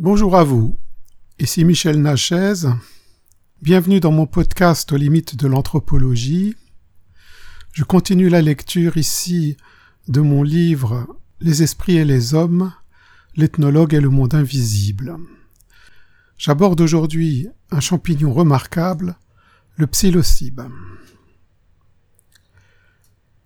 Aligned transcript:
Bonjour 0.00 0.34
à 0.34 0.42
vous, 0.42 0.74
ici 1.38 1.64
Michel 1.64 2.02
Nachez. 2.02 2.66
Bienvenue 3.62 4.00
dans 4.00 4.10
mon 4.10 4.26
podcast 4.26 4.90
aux 4.90 4.96
limites 4.96 5.36
de 5.36 5.46
l'anthropologie. 5.46 6.56
Je 7.70 7.84
continue 7.84 8.28
la 8.28 8.42
lecture 8.42 8.96
ici 8.96 9.56
de 10.08 10.20
mon 10.20 10.42
livre 10.42 11.06
Les 11.40 11.62
esprits 11.62 11.96
et 11.96 12.04
les 12.04 12.34
hommes, 12.34 12.72
l'ethnologue 13.36 13.94
et 13.94 14.00
le 14.00 14.08
monde 14.08 14.34
invisible. 14.34 15.16
J'aborde 16.38 16.80
aujourd'hui 16.80 17.46
un 17.70 17.78
champignon 17.78 18.32
remarquable, 18.32 19.16
le 19.76 19.86
psilocybe. 19.86 20.62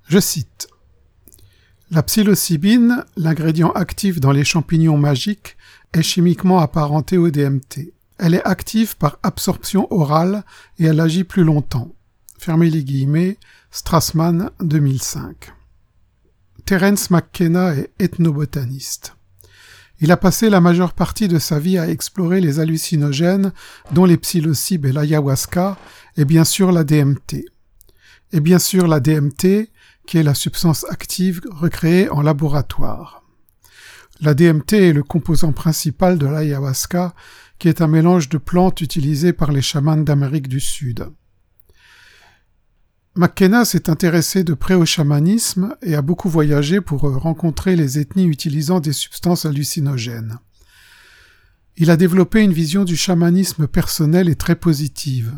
Je 0.06 0.18
cite 0.18 0.68
La 1.90 2.02
psilocybine, 2.02 3.04
l'ingrédient 3.18 3.70
actif 3.72 4.18
dans 4.18 4.32
les 4.32 4.44
champignons 4.44 4.96
magiques, 4.96 5.57
est 5.92 6.02
chimiquement 6.02 6.58
apparentée 6.58 7.18
au 7.18 7.30
DMT. 7.30 7.92
Elle 8.18 8.34
est 8.34 8.44
active 8.44 8.96
par 8.96 9.18
absorption 9.22 9.86
orale 9.92 10.44
et 10.78 10.84
elle 10.84 11.00
agit 11.00 11.24
plus 11.24 11.44
longtemps. 11.44 11.94
Fermez 12.38 12.70
les 12.70 12.84
guillemets, 12.84 13.38
Strassman 13.70 14.50
2005. 14.60 15.52
Terence 16.64 17.10
McKenna 17.10 17.74
est 17.74 17.90
ethnobotaniste. 17.98 19.14
Il 20.00 20.12
a 20.12 20.16
passé 20.16 20.48
la 20.48 20.60
majeure 20.60 20.92
partie 20.92 21.26
de 21.26 21.38
sa 21.38 21.58
vie 21.58 21.78
à 21.78 21.88
explorer 21.88 22.40
les 22.40 22.60
hallucinogènes, 22.60 23.52
dont 23.92 24.04
les 24.04 24.16
psilocybes 24.16 24.86
et 24.86 24.92
l'ayahuasca, 24.92 25.76
et 26.16 26.24
bien 26.24 26.44
sûr 26.44 26.70
la 26.70 26.84
DMT. 26.84 27.46
Et 28.32 28.40
bien 28.40 28.58
sûr 28.58 28.86
la 28.86 29.00
DMT, 29.00 29.70
qui 30.06 30.18
est 30.18 30.22
la 30.22 30.34
substance 30.34 30.86
active 30.88 31.40
recréée 31.50 32.08
en 32.10 32.22
laboratoire. 32.22 33.17
La 34.20 34.34
DMT 34.34 34.72
est 34.72 34.92
le 34.92 35.04
composant 35.04 35.52
principal 35.52 36.18
de 36.18 36.26
l'ayahuasca, 36.26 37.14
qui 37.58 37.68
est 37.68 37.80
un 37.80 37.86
mélange 37.86 38.28
de 38.28 38.38
plantes 38.38 38.80
utilisées 38.80 39.32
par 39.32 39.52
les 39.52 39.62
chamans 39.62 39.96
d'Amérique 39.96 40.48
du 40.48 40.60
Sud. 40.60 41.06
McKenna 43.14 43.64
s'est 43.64 43.90
intéressé 43.90 44.44
de 44.44 44.54
près 44.54 44.74
au 44.74 44.84
chamanisme 44.84 45.76
et 45.82 45.94
a 45.94 46.02
beaucoup 46.02 46.28
voyagé 46.28 46.80
pour 46.80 47.00
rencontrer 47.00 47.76
les 47.76 47.98
ethnies 47.98 48.26
utilisant 48.26 48.80
des 48.80 48.92
substances 48.92 49.44
hallucinogènes. 49.44 50.38
Il 51.76 51.90
a 51.90 51.96
développé 51.96 52.42
une 52.42 52.52
vision 52.52 52.84
du 52.84 52.96
chamanisme 52.96 53.68
personnel 53.68 54.28
et 54.28 54.36
très 54.36 54.56
positive. 54.56 55.32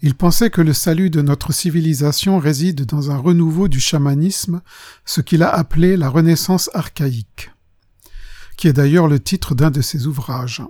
Il 0.00 0.14
pensait 0.14 0.50
que 0.50 0.60
le 0.60 0.72
salut 0.72 1.10
de 1.10 1.22
notre 1.22 1.52
civilisation 1.52 2.38
réside 2.38 2.84
dans 2.84 3.12
un 3.12 3.16
renouveau 3.16 3.68
du 3.68 3.80
chamanisme, 3.80 4.60
ce 5.04 5.20
qu'il 5.20 5.42
a 5.44 5.50
appelé 5.50 5.96
la 5.96 6.08
Renaissance 6.08 6.70
archaïque, 6.74 7.50
qui 8.58 8.68
est 8.68 8.74
d'ailleurs 8.74 9.06
le 9.06 9.20
titre 9.20 9.54
d'un 9.54 9.70
de 9.70 9.80
ses 9.80 10.06
ouvrages. 10.06 10.62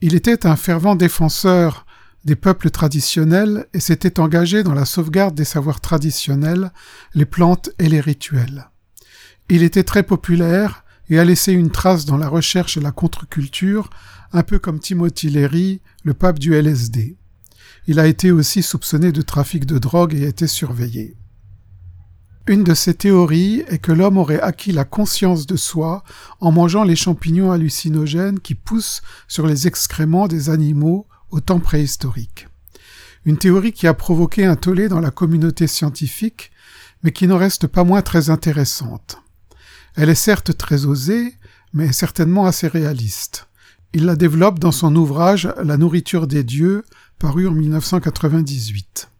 Il 0.00 0.16
était 0.16 0.46
un 0.46 0.56
fervent 0.56 0.96
défenseur 0.96 1.86
des 2.24 2.34
peuples 2.34 2.70
traditionnels 2.70 3.66
et 3.74 3.80
s'était 3.80 4.18
engagé 4.18 4.62
dans 4.62 4.74
la 4.74 4.86
sauvegarde 4.86 5.34
des 5.34 5.44
savoirs 5.44 5.80
traditionnels, 5.80 6.72
les 7.14 7.26
plantes 7.26 7.70
et 7.78 7.88
les 7.88 8.00
rituels. 8.00 8.70
Il 9.50 9.62
était 9.62 9.84
très 9.84 10.02
populaire 10.02 10.84
et 11.10 11.18
a 11.18 11.24
laissé 11.24 11.52
une 11.52 11.70
trace 11.70 12.06
dans 12.06 12.16
la 12.16 12.28
recherche 12.28 12.78
et 12.78 12.80
la 12.80 12.90
contre-culture, 12.90 13.90
un 14.32 14.42
peu 14.42 14.58
comme 14.58 14.80
Timothy 14.80 15.28
Leary, 15.28 15.82
le 16.04 16.14
pape 16.14 16.38
du 16.38 16.54
LSD. 16.54 17.16
Il 17.86 18.00
a 18.00 18.06
été 18.06 18.30
aussi 18.30 18.62
soupçonné 18.62 19.12
de 19.12 19.22
trafic 19.22 19.66
de 19.66 19.78
drogue 19.78 20.14
et 20.14 20.24
a 20.24 20.28
été 20.28 20.46
surveillé. 20.46 21.16
Une 22.48 22.64
de 22.64 22.74
ses 22.74 22.94
théories 22.94 23.62
est 23.68 23.78
que 23.78 23.92
l'homme 23.92 24.18
aurait 24.18 24.40
acquis 24.40 24.72
la 24.72 24.84
conscience 24.84 25.46
de 25.46 25.54
soi 25.54 26.02
en 26.40 26.50
mangeant 26.50 26.82
les 26.82 26.96
champignons 26.96 27.52
hallucinogènes 27.52 28.40
qui 28.40 28.56
poussent 28.56 29.00
sur 29.28 29.46
les 29.46 29.68
excréments 29.68 30.26
des 30.26 30.50
animaux 30.50 31.06
au 31.30 31.38
temps 31.38 31.60
préhistorique. 31.60 32.48
Une 33.24 33.38
théorie 33.38 33.72
qui 33.72 33.86
a 33.86 33.94
provoqué 33.94 34.44
un 34.44 34.56
tollé 34.56 34.88
dans 34.88 34.98
la 34.98 35.12
communauté 35.12 35.68
scientifique, 35.68 36.50
mais 37.04 37.12
qui 37.12 37.28
n'en 37.28 37.38
reste 37.38 37.68
pas 37.68 37.84
moins 37.84 38.02
très 38.02 38.28
intéressante. 38.28 39.22
Elle 39.94 40.10
est 40.10 40.16
certes 40.16 40.56
très 40.56 40.84
osée, 40.84 41.36
mais 41.72 41.92
certainement 41.92 42.46
assez 42.46 42.66
réaliste. 42.66 43.46
Il 43.92 44.04
la 44.04 44.16
développe 44.16 44.58
dans 44.58 44.72
son 44.72 44.96
ouvrage 44.96 45.48
La 45.62 45.76
nourriture 45.76 46.26
des 46.26 46.42
dieux, 46.42 46.84
paru 47.20 47.46
en 47.46 47.52
1998. 47.52 49.10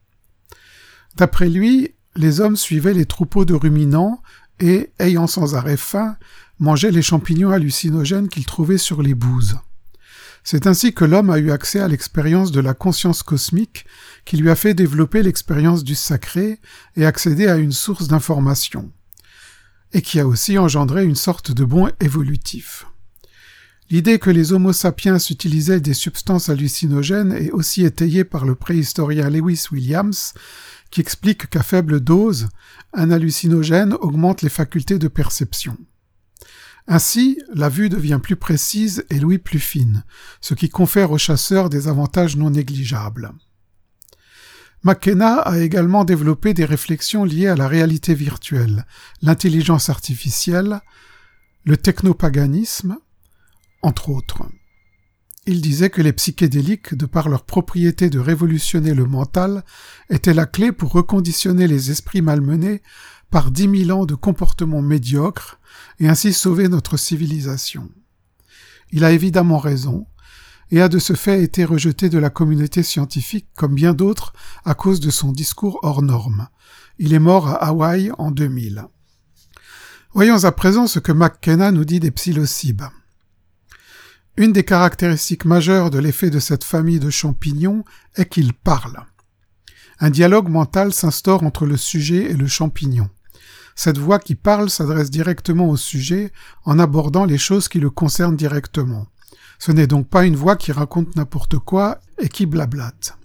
D'après 1.16 1.48
lui, 1.48 1.94
les 2.16 2.40
hommes 2.40 2.56
suivaient 2.56 2.94
les 2.94 3.06
troupeaux 3.06 3.44
de 3.44 3.54
ruminants 3.54 4.22
et, 4.60 4.92
ayant 4.98 5.26
sans 5.26 5.54
arrêt 5.54 5.76
faim, 5.76 6.16
mangeaient 6.58 6.90
les 6.90 7.02
champignons 7.02 7.50
hallucinogènes 7.50 8.28
qu'ils 8.28 8.46
trouvaient 8.46 8.78
sur 8.78 9.02
les 9.02 9.14
bouses. 9.14 9.56
C'est 10.44 10.66
ainsi 10.66 10.92
que 10.92 11.04
l'homme 11.04 11.30
a 11.30 11.38
eu 11.38 11.50
accès 11.50 11.80
à 11.80 11.88
l'expérience 11.88 12.50
de 12.50 12.60
la 12.60 12.74
conscience 12.74 13.22
cosmique 13.22 13.86
qui 14.24 14.36
lui 14.36 14.50
a 14.50 14.56
fait 14.56 14.74
développer 14.74 15.22
l'expérience 15.22 15.84
du 15.84 15.94
sacré 15.94 16.60
et 16.96 17.06
accéder 17.06 17.46
à 17.46 17.56
une 17.56 17.72
source 17.72 18.08
d'information, 18.08 18.90
et 19.92 20.02
qui 20.02 20.18
a 20.18 20.26
aussi 20.26 20.58
engendré 20.58 21.04
une 21.04 21.16
sorte 21.16 21.52
de 21.52 21.64
bond 21.64 21.90
évolutif. 22.00 22.86
L'idée 23.90 24.18
que 24.18 24.30
les 24.30 24.52
Homo 24.52 24.72
sapiens 24.72 25.18
utilisaient 25.18 25.80
des 25.80 25.94
substances 25.94 26.48
hallucinogènes 26.48 27.32
est 27.32 27.50
aussi 27.50 27.84
étayée 27.84 28.24
par 28.24 28.44
le 28.44 28.54
préhistorien 28.54 29.28
Lewis 29.28 29.66
Williams, 29.70 30.32
qui 30.92 31.00
explique 31.00 31.48
qu'à 31.48 31.62
faible 31.62 32.00
dose, 32.00 32.50
un 32.92 33.10
hallucinogène 33.10 33.94
augmente 33.94 34.42
les 34.42 34.50
facultés 34.50 34.98
de 34.98 35.08
perception. 35.08 35.76
Ainsi, 36.86 37.40
la 37.54 37.68
vue 37.68 37.88
devient 37.88 38.20
plus 38.22 38.36
précise 38.36 39.04
et 39.08 39.18
l'ouïe 39.18 39.38
plus 39.38 39.58
fine, 39.58 40.04
ce 40.40 40.54
qui 40.54 40.68
confère 40.68 41.10
aux 41.10 41.18
chasseurs 41.18 41.70
des 41.70 41.88
avantages 41.88 42.36
non 42.36 42.50
négligeables. 42.50 43.32
McKenna 44.84 45.36
a 45.36 45.58
également 45.60 46.04
développé 46.04 46.54
des 46.54 46.64
réflexions 46.64 47.24
liées 47.24 47.46
à 47.46 47.56
la 47.56 47.68
réalité 47.68 48.14
virtuelle, 48.14 48.84
l'intelligence 49.22 49.88
artificielle, 49.88 50.80
le 51.64 51.76
technopaganisme, 51.76 52.98
entre 53.80 54.10
autres. 54.10 54.42
Il 55.44 55.60
disait 55.60 55.90
que 55.90 56.02
les 56.02 56.12
psychédéliques, 56.12 56.94
de 56.94 57.06
par 57.06 57.28
leur 57.28 57.44
propriété 57.44 58.10
de 58.10 58.20
révolutionner 58.20 58.94
le 58.94 59.06
mental, 59.06 59.64
étaient 60.08 60.34
la 60.34 60.46
clé 60.46 60.70
pour 60.70 60.92
reconditionner 60.92 61.66
les 61.66 61.90
esprits 61.90 62.22
malmenés 62.22 62.80
par 63.30 63.50
dix 63.50 63.66
mille 63.66 63.92
ans 63.92 64.06
de 64.06 64.14
comportements 64.14 64.82
médiocres 64.82 65.58
et 65.98 66.08
ainsi 66.08 66.32
sauver 66.32 66.68
notre 66.68 66.96
civilisation. 66.96 67.90
Il 68.92 69.04
a 69.04 69.10
évidemment 69.10 69.58
raison, 69.58 70.06
et 70.70 70.80
a 70.80 70.88
de 70.88 70.98
ce 70.98 71.14
fait 71.14 71.42
été 71.42 71.64
rejeté 71.64 72.08
de 72.08 72.18
la 72.18 72.30
communauté 72.30 72.82
scientifique 72.82 73.48
comme 73.56 73.74
bien 73.74 73.94
d'autres 73.94 74.32
à 74.64 74.74
cause 74.74 75.00
de 75.00 75.10
son 75.10 75.32
discours 75.32 75.80
hors 75.82 76.02
norme. 76.02 76.48
Il 76.98 77.14
est 77.14 77.18
mort 77.18 77.48
à 77.48 77.66
Hawaï 77.66 78.10
en 78.16 78.30
2000. 78.30 78.86
Voyons 80.14 80.44
à 80.44 80.52
présent 80.52 80.86
ce 80.86 80.98
que 80.98 81.12
McKenna 81.12 81.72
nous 81.72 81.84
dit 81.84 82.00
des 82.00 82.10
psilocybes. 82.10 82.82
Une 84.38 84.52
des 84.52 84.64
caractéristiques 84.64 85.44
majeures 85.44 85.90
de 85.90 85.98
l'effet 85.98 86.30
de 86.30 86.38
cette 86.38 86.64
famille 86.64 86.98
de 86.98 87.10
champignons 87.10 87.84
est 88.16 88.24
qu'ils 88.24 88.54
parlent. 88.54 89.04
Un 90.00 90.08
dialogue 90.08 90.48
mental 90.48 90.94
s'instaure 90.94 91.42
entre 91.42 91.66
le 91.66 91.76
sujet 91.76 92.30
et 92.30 92.34
le 92.34 92.46
champignon. 92.46 93.10
Cette 93.74 93.98
voix 93.98 94.18
qui 94.18 94.34
parle 94.34 94.70
s'adresse 94.70 95.10
directement 95.10 95.68
au 95.68 95.76
sujet 95.76 96.32
en 96.64 96.78
abordant 96.78 97.26
les 97.26 97.36
choses 97.36 97.68
qui 97.68 97.78
le 97.78 97.90
concernent 97.90 98.36
directement. 98.36 99.06
Ce 99.58 99.70
n'est 99.70 99.86
donc 99.86 100.08
pas 100.08 100.24
une 100.24 100.36
voix 100.36 100.56
qui 100.56 100.72
raconte 100.72 101.14
n'importe 101.14 101.58
quoi 101.58 102.00
et 102.18 102.30
qui 102.30 102.46
blablate. 102.46 103.18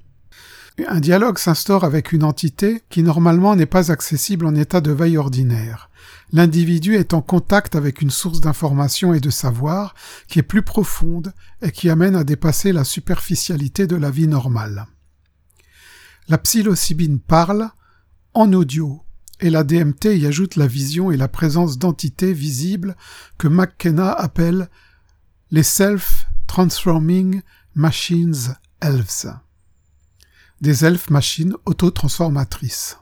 Un 0.86 1.00
dialogue 1.00 1.40
s'instaure 1.40 1.84
avec 1.84 2.12
une 2.12 2.24
entité 2.24 2.84
qui 2.90 3.02
normalement 3.02 3.56
n'est 3.56 3.66
pas 3.66 3.92
accessible 3.92 4.46
en 4.46 4.54
état 4.54 4.80
de 4.80 4.92
veille 4.92 5.18
ordinaire. 5.18 5.90
L'individu 6.32 6.96
est 6.96 7.16
en 7.16 7.22
contact 7.22 7.76
avec 7.76 8.02
une 8.02 8.12
source 8.12 8.42
d'information 8.42 9.14
et 9.14 9.20
de 9.20 9.32
savoir 9.32 9.96
qui 10.28 10.38
est 10.38 10.44
plus 10.44 10.62
profonde 10.62 11.34
et 11.64 11.72
qui 11.72 11.90
amène 11.90 12.16
à 12.16 12.24
dépasser 12.24 12.74
la 12.74 12.84
superficialité 12.84 13.88
de 13.88 13.96
la 13.96 14.12
vie 14.12 14.28
normale. 14.28 14.86
La 16.28 16.38
psilocybine 16.38 17.20
parle 17.20 17.70
en 18.34 18.54
audio, 18.54 19.02
et 19.40 19.50
la 19.50 19.64
DMT 19.64 20.18
y 20.18 20.26
ajoute 20.26 20.58
la 20.58 20.68
vision 20.68 21.12
et 21.12 21.18
la 21.18 21.28
présence 21.28 21.78
d'entités 21.78 22.34
visibles 22.34 22.96
que 23.38 23.48
McKenna 23.48 24.12
appelle 24.12 24.70
les 25.52 25.64
Self-Transforming 25.64 27.42
Machines 27.76 28.56
Elves, 28.82 29.34
des 30.62 30.86
elfes 30.86 31.10
machines 31.10 31.56
autotransformatrices. 31.66 32.98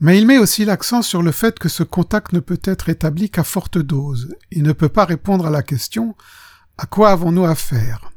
Mais 0.00 0.18
il 0.18 0.26
met 0.26 0.38
aussi 0.38 0.64
l'accent 0.64 1.02
sur 1.02 1.22
le 1.22 1.32
fait 1.32 1.58
que 1.58 1.68
ce 1.68 1.82
contact 1.82 2.32
ne 2.32 2.40
peut 2.40 2.60
être 2.62 2.88
établi 2.88 3.30
qu'à 3.30 3.44
forte 3.44 3.78
dose. 3.78 4.34
Il 4.50 4.62
ne 4.62 4.72
peut 4.72 4.88
pas 4.88 5.04
répondre 5.04 5.46
à 5.46 5.50
la 5.50 5.62
question 5.62 6.14
à 6.76 6.86
quoi 6.86 7.10
avons-nous 7.10 7.44
affaire? 7.44 8.12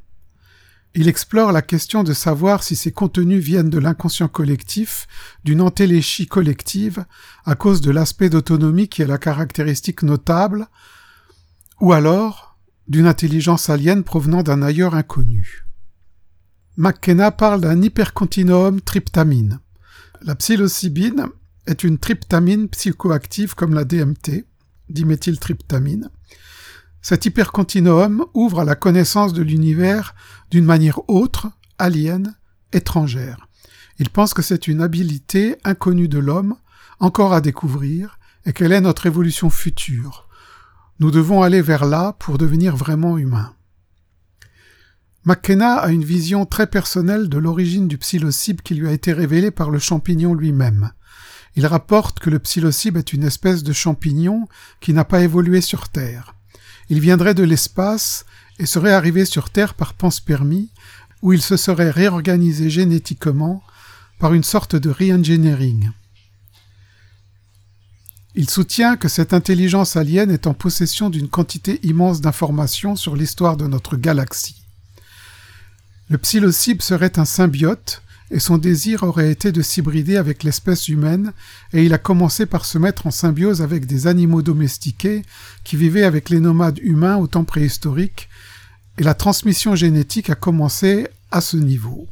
Il 0.94 1.08
explore 1.08 1.52
la 1.52 1.62
question 1.62 2.04
de 2.04 2.14
savoir 2.14 2.64
si 2.64 2.76
ces 2.76 2.92
contenus 2.92 3.44
viennent 3.44 3.70
de 3.70 3.80
l'inconscient 3.80 4.28
collectif, 4.28 5.08
d'une 5.44 5.62
entéléchie 5.62 6.28
collective, 6.28 7.06
à 7.46 7.56
cause 7.56 7.82
de 7.82 7.92
l'aspect 7.92 8.30
d'autonomie 8.30 8.90
qui 8.90 9.02
est 9.02 9.08
la 9.08 9.18
caractéristique 9.18 10.04
notable, 10.04 10.68
ou 11.80 11.94
alors 11.94 12.58
d'une 12.88 13.08
intelligence 13.08 13.70
alien 13.70 14.04
provenant 14.04 14.44
d'un 14.44 14.62
ailleurs 14.62 14.94
inconnu. 14.94 15.66
McKenna 16.78 17.32
parle 17.32 17.60
d'un 17.60 17.82
hypercontinuum 17.82 18.80
tryptamine. 18.80 19.60
La 20.22 20.36
psilocybine 20.36 21.28
est 21.68 21.84
une 21.84 21.98
tryptamine 21.98 22.70
psychoactive 22.70 23.56
comme 23.56 23.74
la 23.74 23.84
DMT, 23.84 24.46
diméthyltryptamine. 24.90 26.10
Cet 27.02 27.26
hypercontinuum 27.26 28.26
ouvre 28.34 28.62
à 28.62 28.66
la 28.66 28.76
connaissance 28.76 29.34
de 29.34 29.42
l'univers 29.42 30.16
d'une 30.50 30.64
manière 30.64 31.10
autre, 31.10 31.52
alien, 31.78 32.36
étrangère. 32.72 33.48
Il 34.00 34.10
pense 34.10 34.34
que 34.34 34.42
c'est 34.42 34.68
une 34.68 34.82
habilité 34.82 35.58
inconnue 35.66 36.08
de 36.08 36.20
l'homme, 36.20 36.56
encore 37.00 37.34
à 37.34 37.42
découvrir, 37.42 38.18
et 38.46 38.54
qu'elle 38.54 38.72
est 38.72 38.82
notre 38.82 39.08
évolution 39.08 39.50
future. 39.50 40.30
Nous 41.00 41.12
devons 41.12 41.42
aller 41.42 41.62
vers 41.62 41.86
là 41.86 42.16
pour 42.18 42.38
devenir 42.38 42.78
vraiment 42.78 43.18
humains. 43.18 43.54
McKenna 45.24 45.76
a 45.76 45.92
une 45.92 46.04
vision 46.04 46.48
très 46.48 46.66
personnelle 46.66 47.30
de 47.30 47.38
l'origine 47.38 47.88
du 47.88 48.00
psilocybe 48.00 48.62
qui 48.62 48.74
lui 48.74 48.88
a 48.88 48.92
été 48.92 49.14
révélée 49.14 49.52
par 49.52 49.70
le 49.70 49.78
champignon 49.78 50.34
lui-même. 50.34 50.92
Il 51.56 51.68
rapporte 51.68 52.20
que 52.20 52.32
le 52.32 52.40
psilocybe 52.40 52.98
est 52.98 53.14
une 53.14 53.24
espèce 53.24 53.62
de 53.62 53.72
champignon 53.72 54.48
qui 54.80 54.94
n'a 54.94 55.06
pas 55.06 55.22
évolué 55.22 55.62
sur 55.62 55.90
Terre. 55.90 56.34
Il 56.90 57.00
viendrait 57.00 57.36
de 57.36 57.44
l'espace 57.44 58.26
et 58.58 58.66
serait 58.66 58.94
arrivé 58.94 59.26
sur 59.26 59.52
Terre 59.52 59.76
par 59.76 59.94
panspermie, 59.94 60.72
où 61.22 61.34
il 61.34 61.42
se 61.42 61.56
serait 61.56 61.92
réorganisé 61.92 62.72
génétiquement 62.72 63.62
par 64.18 64.34
une 64.34 64.44
sorte 64.44 64.76
de 64.76 64.90
re-engineering. 64.90 65.92
Il 68.34 68.50
soutient 68.50 68.96
que 68.98 69.08
cette 69.08 69.34
intelligence 69.34 69.98
alien 69.98 70.32
est 70.32 70.48
en 70.48 70.56
possession 70.56 71.12
d'une 71.12 71.30
quantité 71.30 71.80
immense 71.84 72.22
d'informations 72.22 72.96
sur 72.96 73.16
l'histoire 73.16 73.58
de 73.58 73.68
notre 73.68 73.98
galaxie. 73.98 74.61
Le 76.12 76.18
psilocybe 76.18 76.82
serait 76.82 77.20
un 77.20 77.24
symbiote, 77.24 78.02
et 78.32 78.40
son 78.40 78.58
désir 78.58 79.04
aurait 79.04 79.32
été 79.32 79.54
de 79.54 79.62
s'hybrider 79.62 80.18
avec 80.18 80.44
l'espèce 80.44 80.90
humaine, 80.90 81.32
et 81.72 81.86
il 81.86 81.94
a 81.94 81.98
commencé 81.98 82.46
par 82.46 82.66
se 82.66 82.78
mettre 82.78 83.08
en 83.08 83.12
symbiose 83.12 83.62
avec 83.62 83.86
des 83.86 84.08
animaux 84.08 84.42
domestiqués 84.42 85.22
qui 85.64 85.78
vivaient 85.78 86.04
avec 86.04 86.30
les 86.30 86.42
nomades 86.42 86.80
humains 86.80 87.16
au 87.16 87.28
temps 87.28 87.46
préhistorique, 87.46 88.28
et 88.98 89.04
la 89.04 89.14
transmission 89.14 89.74
génétique 89.74 90.30
a 90.30 90.36
commencé 90.36 91.08
à 91.32 91.40
ce 91.40 91.56
niveau. 91.56 92.10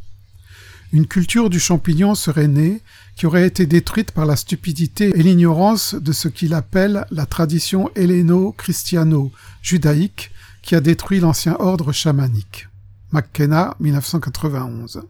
Une 0.94 1.06
culture 1.06 1.50
du 1.50 1.60
champignon 1.60 2.16
serait 2.16 2.48
née, 2.48 2.82
qui 3.18 3.26
aurait 3.26 3.48
été 3.48 3.66
détruite 3.66 4.12
par 4.12 4.26
la 4.26 4.38
stupidité 4.38 5.12
et 5.14 5.24
l'ignorance 5.24 5.94
de 5.94 6.14
ce 6.14 6.30
qu'il 6.30 6.54
appelle 6.54 7.06
la 7.12 7.26
tradition 7.26 7.90
helléno-christiano-judaïque 7.96 10.32
qui 10.62 10.76
a 10.76 10.80
détruit 10.80 11.20
l'ancien 11.20 11.58
ordre 11.60 11.92
chamanique. 11.92 12.70
McKenna, 13.12 13.76
1991. 13.80 15.02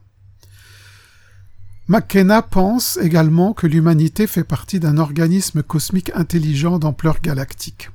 McKenna 1.90 2.42
pense 2.42 2.98
également 3.02 3.52
que 3.52 3.68
l'humanité 3.68 4.26
fait 4.26 4.46
partie 4.46 4.80
d'un 4.80 4.98
organisme 4.98 5.64
cosmique 5.64 6.12
intelligent 6.16 6.80
d'ampleur 6.80 7.20
galactique. 7.20 7.90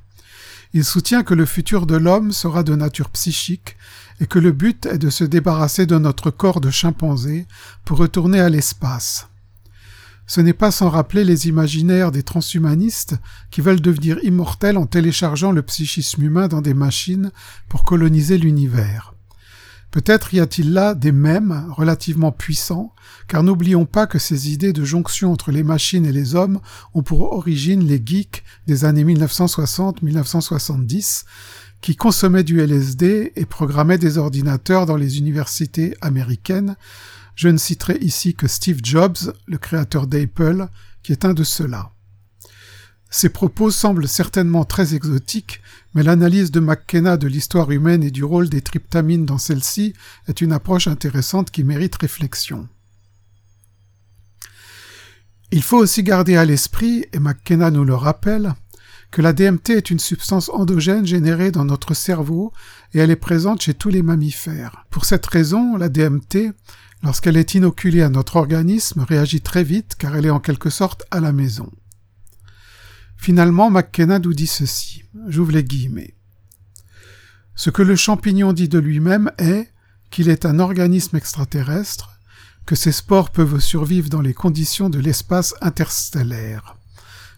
Il 0.73 0.85
soutient 0.85 1.23
que 1.23 1.33
le 1.33 1.47
futur 1.47 1.87
de 1.87 1.95
l'homme 1.95 2.31
sera 2.31 2.61
de 2.61 2.75
nature 2.75 3.09
psychique 3.09 3.77
et 4.19 4.27
que 4.27 4.37
le 4.37 4.51
but 4.51 4.85
est 4.85 4.99
de 4.99 5.09
se 5.09 5.23
débarrasser 5.23 5.87
de 5.87 5.97
notre 5.97 6.29
corps 6.29 6.61
de 6.61 6.69
chimpanzé 6.69 7.47
pour 7.83 7.97
retourner 7.97 8.39
à 8.39 8.49
l'espace. 8.49 9.27
Ce 10.27 10.39
n'est 10.39 10.53
pas 10.53 10.69
sans 10.69 10.89
rappeler 10.89 11.23
les 11.23 11.47
imaginaires 11.47 12.11
des 12.11 12.23
transhumanistes 12.23 13.15
qui 13.49 13.61
veulent 13.61 13.81
devenir 13.81 14.23
immortels 14.23 14.77
en 14.77 14.85
téléchargeant 14.85 15.51
le 15.51 15.63
psychisme 15.63 16.21
humain 16.21 16.47
dans 16.47 16.61
des 16.61 16.75
machines 16.75 17.31
pour 17.69 17.85
coloniser 17.85 18.37
l'univers. 18.37 19.14
Peut-être 19.95 20.33
y 20.33 20.41
a-t-il 20.41 20.73
là 20.73 20.93
des 20.93 21.13
mèmes 21.13 21.67
relativement 21.69 22.33
puissants, 22.33 22.93
car 23.29 23.43
n'oublions 23.43 23.85
pas 23.85 24.07
que 24.07 24.19
ces 24.19 24.51
idées 24.51 24.73
de 24.73 24.83
jonction 24.83 25.31
entre 25.31 25.51
les 25.51 25.63
machines 25.63 26.05
et 26.05 26.11
les 26.11 26.35
hommes 26.35 26.59
ont 26.93 27.01
pour 27.01 27.31
origine 27.31 27.87
les 27.87 28.03
geeks 28.05 28.43
des 28.67 28.83
années 28.83 29.05
1960-1970, 29.05 31.23
qui 31.79 31.95
consommaient 31.95 32.43
du 32.43 32.59
LSD 32.59 33.31
et 33.37 33.45
programmaient 33.45 33.97
des 33.97 34.17
ordinateurs 34.17 34.85
dans 34.85 34.97
les 34.97 35.17
universités 35.17 35.95
américaines. 36.01 36.75
Je 37.35 37.47
ne 37.47 37.57
citerai 37.57 37.97
ici 38.01 38.35
que 38.35 38.49
Steve 38.49 38.81
Jobs, 38.83 39.33
le 39.45 39.57
créateur 39.57 40.07
d'Apple, 40.07 40.67
qui 41.03 41.13
est 41.13 41.23
un 41.23 41.33
de 41.33 41.45
ceux-là. 41.45 41.94
Ces 43.17 43.29
propos 43.29 43.71
semblent 43.71 44.09
certainement 44.09 44.65
très 44.65 44.93
exotiques, 44.93 45.61
mais 45.93 46.03
l'analyse 46.03 46.51
de 46.51 46.59
McKenna 46.59 47.15
de 47.15 47.27
l'histoire 47.27 47.71
humaine 47.71 48.03
et 48.03 48.11
du 48.11 48.25
rôle 48.25 48.49
des 48.49 48.59
tryptamines 48.59 49.25
dans 49.25 49.37
celle-ci 49.37 49.93
est 50.27 50.41
une 50.41 50.51
approche 50.51 50.89
intéressante 50.89 51.49
qui 51.49 51.63
mérite 51.63 51.95
réflexion. 51.95 52.67
Il 55.51 55.63
faut 55.63 55.77
aussi 55.77 56.03
garder 56.03 56.35
à 56.35 56.43
l'esprit, 56.43 57.05
et 57.13 57.19
McKenna 57.19 57.71
nous 57.71 57.85
le 57.85 57.95
rappelle, 57.95 58.53
que 59.11 59.21
la 59.21 59.31
DMT 59.31 59.69
est 59.69 59.91
une 59.91 59.99
substance 59.99 60.49
endogène 60.49 61.07
générée 61.07 61.51
dans 61.51 61.63
notre 61.63 61.93
cerveau 61.93 62.51
et 62.93 62.99
elle 62.99 63.11
est 63.11 63.15
présente 63.15 63.61
chez 63.61 63.75
tous 63.75 63.87
les 63.87 64.03
mammifères. 64.03 64.85
Pour 64.89 65.05
cette 65.05 65.25
raison, 65.25 65.77
la 65.77 65.87
DMT, 65.87 66.51
lorsqu'elle 67.01 67.37
est 67.37 67.55
inoculée 67.55 68.01
à 68.01 68.09
notre 68.09 68.35
organisme, 68.35 69.05
réagit 69.07 69.39
très 69.39 69.63
vite 69.63 69.95
car 69.97 70.17
elle 70.17 70.25
est 70.25 70.31
en 70.31 70.41
quelque 70.41 70.69
sorte 70.69 71.05
à 71.11 71.21
la 71.21 71.31
maison. 71.31 71.71
Finalement, 73.17 73.69
McKenna 73.69 74.19
nous 74.19 74.33
dit 74.33 74.47
ceci. 74.47 75.03
J'ouvre 75.27 75.51
les 75.51 75.63
guillemets. 75.63 76.15
Ce 77.55 77.69
que 77.69 77.81
le 77.81 77.95
champignon 77.95 78.53
dit 78.53 78.67
de 78.67 78.79
lui-même 78.79 79.31
est 79.37 79.71
qu'il 80.11 80.29
est 80.29 80.45
un 80.45 80.59
organisme 80.59 81.17
extraterrestre, 81.17 82.19
que 82.65 82.75
ses 82.75 82.91
spores 82.91 83.31
peuvent 83.31 83.59
survivre 83.59 84.09
dans 84.09 84.21
les 84.21 84.33
conditions 84.33 84.89
de 84.89 84.99
l'espace 84.99 85.55
interstellaire. 85.61 86.75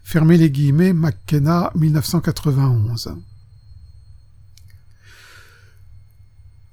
Fermez 0.03 0.37
les 0.37 0.49
guillemets, 0.49 0.93
McKenna, 0.93 1.71
1991. 1.75 3.15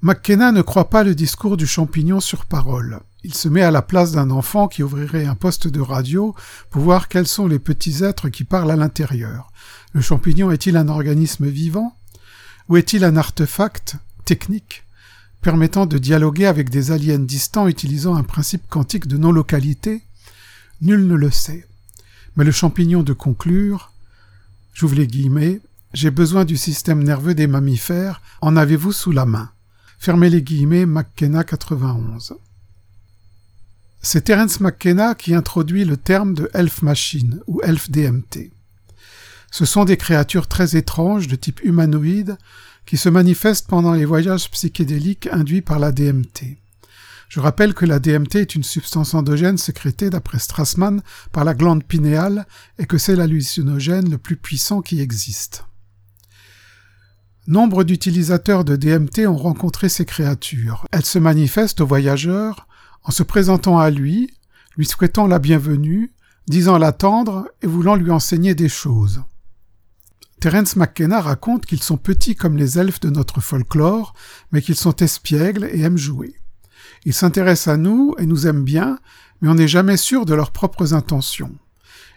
McKenna 0.05 0.53
ne 0.53 0.61
croit 0.61 0.91
pas 0.91 1.03
le 1.03 1.15
discours 1.15 1.57
du 1.57 1.67
champignon 1.67 2.21
sur 2.21 2.45
parole. 2.45 3.01
Il 3.23 3.33
se 3.33 3.49
met 3.49 3.63
à 3.63 3.71
la 3.71 3.81
place 3.81 4.13
d'un 4.13 4.31
enfant 4.31 4.69
qui 4.69 4.83
ouvrirait 4.83 5.25
un 5.25 5.35
poste 5.35 5.67
de 5.67 5.81
radio 5.81 6.35
pour 6.69 6.83
voir 6.83 7.09
quels 7.09 7.27
sont 7.27 7.47
les 7.47 7.59
petits 7.59 8.05
êtres 8.05 8.29
qui 8.29 8.45
parlent 8.45 8.71
à 8.71 8.77
l'intérieur. 8.77 9.51
Le 9.95 10.03
champignon 10.03 10.51
est-il 10.51 10.77
un 10.77 10.89
organisme 10.89 11.47
vivant 11.47 11.97
Ou 12.69 12.77
est-il 12.77 13.03
un 13.03 13.17
artefact 13.17 13.97
technique 14.27 14.85
permettant 15.41 15.87
de 15.87 15.97
dialoguer 15.97 16.45
avec 16.45 16.69
des 16.69 16.91
aliens 16.91 17.19
distants 17.19 17.67
utilisant 17.67 18.15
un 18.15 18.25
principe 18.25 18.69
quantique 18.69 19.07
de 19.07 19.17
non-localité? 19.17 20.03
Nul 20.83 21.07
ne 21.07 21.15
le 21.15 21.31
sait. 21.31 21.67
Mais 22.37 22.45
le 22.45 22.53
champignon 22.53 23.03
de 23.03 23.15
conclure, 23.15 23.91
j'ouvre 24.75 24.97
les 24.97 25.07
guillemets, 25.07 25.63
j'ai 25.95 26.11
besoin 26.11 26.45
du 26.45 26.59
système 26.59 27.03
nerveux 27.03 27.35
des 27.35 27.47
mammifères, 27.47 28.21
en 28.43 28.55
avez-vous 28.59 28.93
sous 28.93 29.11
la 29.11 29.25
main? 29.25 29.54
Fermez 30.05 30.29
les 30.29 30.43
guillemets, 30.43 30.85
McKenna 30.85 31.45
91. 31.45 32.35
C'est 34.03 34.25
Terence 34.25 34.61
McKenna 34.61 35.15
qui 35.15 35.33
introduit 35.33 35.87
le 35.87 35.97
terme 35.97 36.35
de 36.35 36.51
Elf 36.53 36.83
Machine 36.83 37.41
ou 37.47 37.63
Elf 37.63 37.91
DMT. 37.91 38.51
Ce 39.51 39.65
sont 39.65 39.87
des 39.87 39.97
créatures 39.97 40.47
très 40.47 40.77
étranges 40.77 41.27
de 41.27 41.37
type 41.37 41.65
humanoïde 41.65 42.37
qui 42.85 42.99
se 42.99 43.09
manifestent 43.09 43.67
pendant 43.67 43.95
les 43.95 44.05
voyages 44.05 44.51
psychédéliques 44.51 45.31
induits 45.33 45.63
par 45.63 45.79
la 45.79 45.91
DMT. 45.91 46.59
Je 47.31 47.41
rappelle 47.41 47.73
que 47.73 47.87
la 47.87 47.99
DMT 47.99 48.35
est 48.35 48.55
une 48.55 48.63
substance 48.63 49.15
endogène 49.15 49.57
sécrétée 49.57 50.11
d'après 50.11 50.39
Strassman 50.39 51.01
par 51.33 51.45
la 51.45 51.55
glande 51.55 51.83
pinéale 51.83 52.47
et 52.79 52.85
que 52.85 52.99
c'est 52.99 53.17
l'hallucinogène 53.17 54.11
le 54.11 54.19
plus 54.19 54.37
puissant 54.37 54.83
qui 54.83 55.01
existe. 55.01 55.65
Nombre 57.47 57.85
d'utilisateurs 57.85 58.65
de 58.65 58.75
DMT 58.75 59.27
ont 59.27 59.37
rencontré 59.37 59.91
ces 59.91 60.07
créatures. 60.07 60.87
Elles 60.93 61.05
se 61.05 61.19
manifestent 61.19 61.83
aux 61.83 61.87
voyageurs 61.87 62.67
en 63.03 63.11
se 63.11 63.23
présentant 63.23 63.79
à 63.79 63.91
lui, 63.91 64.33
lui 64.79 64.87
souhaitant 64.87 65.27
la 65.27 65.39
bienvenue, 65.39 66.15
disant 66.49 66.79
l'attendre 66.79 67.47
et 67.61 67.67
voulant 67.67 67.97
lui 67.97 68.11
enseigner 68.11 68.55
des 68.55 68.71
choses. 68.71 69.23
Terence 70.41 70.77
McKenna 70.77 71.21
raconte 71.21 71.67
qu'ils 71.67 71.83
sont 71.83 71.99
petits 71.99 72.35
comme 72.35 72.57
les 72.57 72.79
elfes 72.79 73.01
de 73.01 73.11
notre 73.11 73.43
folklore, 73.43 74.15
mais 74.51 74.63
qu'ils 74.63 74.75
sont 74.75 74.97
espiègles 74.97 75.69
et 75.71 75.83
aiment 75.83 75.99
jouer. 75.99 76.37
Ils 77.05 77.13
s'intéressent 77.13 77.75
à 77.75 77.77
nous 77.77 78.15
et 78.19 78.25
nous 78.25 78.47
aiment 78.47 78.65
bien, 78.65 78.99
mais 79.43 79.51
on 79.51 79.55
n'est 79.55 79.69
jamais 79.69 79.99
sûr 79.99 80.25
de 80.25 80.35
leurs 80.35 80.51
propres 80.51 80.95
intentions. 80.95 81.55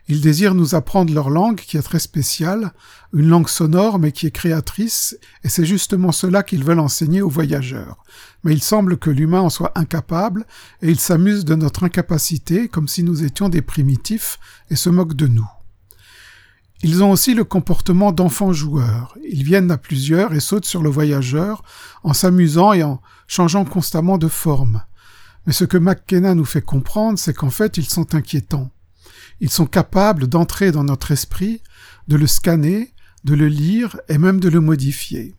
Ils 0.09 0.21
désirent 0.21 0.55
nous 0.55 0.73
apprendre 0.73 1.13
leur 1.13 1.29
langue 1.29 1.57
qui 1.57 1.75
est 1.75 1.81
très 1.81 1.99
spéciale, 1.99 2.71
une 3.13 3.27
langue 3.27 3.49
sonore 3.49 3.99
mais 3.99 4.13
qui 4.13 4.25
est 4.25 4.31
créatrice, 4.31 5.17
et 5.43 5.49
c'est 5.49 5.65
justement 5.65 6.13
cela 6.13 6.43
qu'ils 6.43 6.63
veulent 6.63 6.79
enseigner 6.79 7.21
aux 7.21 7.29
voyageurs. 7.29 7.97
Mais 8.43 8.53
il 8.53 8.63
semble 8.63 8.97
que 8.97 9.09
l'humain 9.09 9.41
en 9.41 9.49
soit 9.49 9.77
incapable, 9.77 10.45
et 10.81 10.89
ils 10.89 10.99
s'amusent 10.99 11.45
de 11.45 11.55
notre 11.55 11.83
incapacité 11.83 12.69
comme 12.69 12.87
si 12.87 13.03
nous 13.03 13.23
étions 13.23 13.49
des 13.49 13.61
primitifs, 13.61 14.39
et 14.69 14.77
se 14.77 14.89
moquent 14.89 15.15
de 15.15 15.27
nous. 15.27 15.47
Ils 16.83 17.03
ont 17.03 17.11
aussi 17.11 17.33
le 17.33 17.43
comportement 17.43 18.11
d'enfants 18.11 18.53
joueurs. 18.53 19.17
Ils 19.27 19.43
viennent 19.43 19.71
à 19.71 19.77
plusieurs 19.77 20.33
et 20.33 20.39
sautent 20.39 20.65
sur 20.65 20.83
le 20.83 20.89
voyageur 20.89 21.63
en 22.03 22.13
s'amusant 22.13 22.71
et 22.71 22.83
en 22.83 23.01
changeant 23.27 23.65
constamment 23.65 24.19
de 24.19 24.27
forme. 24.27 24.83
Mais 25.47 25.53
ce 25.53 25.65
que 25.65 25.77
McKenna 25.77 26.35
nous 26.35 26.45
fait 26.45 26.61
comprendre, 26.61 27.17
c'est 27.17 27.33
qu'en 27.33 27.49
fait, 27.49 27.77
ils 27.77 27.89
sont 27.89 28.13
inquiétants. 28.13 28.69
Ils 29.39 29.49
sont 29.49 29.65
capables 29.65 30.27
d'entrer 30.27 30.71
dans 30.71 30.83
notre 30.83 31.11
esprit, 31.11 31.61
de 32.07 32.15
le 32.15 32.27
scanner, 32.27 32.93
de 33.23 33.35
le 33.35 33.47
lire 33.47 33.99
et 34.09 34.17
même 34.17 34.39
de 34.39 34.49
le 34.49 34.59
modifier. 34.59 35.35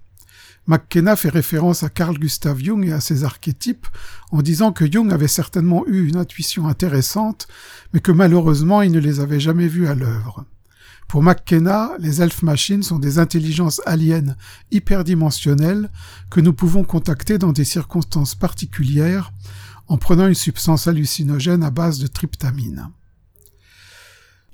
McKenna 0.67 1.17
fait 1.17 1.31
référence 1.31 1.83
à 1.83 1.89
Carl 1.89 2.19
Gustav 2.19 2.63
Jung 2.63 2.87
et 2.87 2.93
à 2.93 3.01
ses 3.01 3.25
archétypes 3.25 3.87
en 4.31 4.43
disant 4.43 4.71
que 4.71 4.91
Jung 4.91 5.11
avait 5.13 5.27
certainement 5.27 5.87
eu 5.87 6.07
une 6.07 6.19
intuition 6.19 6.69
intéressante, 6.69 7.49
mais 7.93 8.01
que 8.01 8.13
malheureusement 8.13 8.83
il 8.83 8.93
ne 8.93 9.01
les 9.01 9.21
avait 9.21 9.41
jamais 9.41 9.67
vus 9.67 9.87
à 9.87 9.95
l'œuvre. 9.95 10.45
Pour 11.09 11.23
McKenna, 11.23 11.93
les 11.99 12.21
elf 12.21 12.43
machines 12.43 12.83
sont 12.83 12.99
des 12.99 13.19
intelligences 13.19 13.81
aliens 13.87 14.37
hyperdimensionnelles 14.71 15.91
que 16.29 16.41
nous 16.41 16.53
pouvons 16.53 16.85
contacter 16.85 17.39
dans 17.39 17.53
des 17.53 17.65
circonstances 17.65 18.35
particulières 18.35 19.33
en 19.87 19.97
prenant 19.97 20.27
une 20.27 20.35
substance 20.35 20.87
hallucinogène 20.87 21.63
à 21.63 21.71
base 21.71 21.99
de 21.99 22.09
tryptamine. 22.09 22.91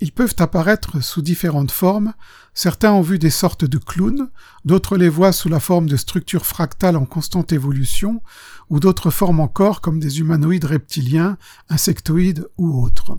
Ils 0.01 0.11
peuvent 0.11 0.35
apparaître 0.39 1.01
sous 1.01 1.21
différentes 1.21 1.71
formes, 1.71 2.13
certains 2.53 2.91
ont 2.91 3.01
vu 3.01 3.17
des 3.17 3.29
sortes 3.29 3.63
de 3.63 3.77
clowns, 3.77 4.29
d'autres 4.65 4.97
les 4.97 5.07
voient 5.07 5.31
sous 5.31 5.47
la 5.47 5.61
forme 5.61 5.87
de 5.87 5.95
structures 5.95 6.45
fractales 6.45 6.97
en 6.97 7.05
constante 7.05 7.53
évolution, 7.53 8.21
ou 8.69 8.81
d'autres 8.81 9.09
formes 9.09 9.39
encore 9.39 9.79
comme 9.79 10.01
des 10.01 10.19
humanoïdes 10.19 10.65
reptiliens, 10.65 11.37
insectoïdes 11.69 12.47
ou 12.57 12.83
autres. 12.83 13.17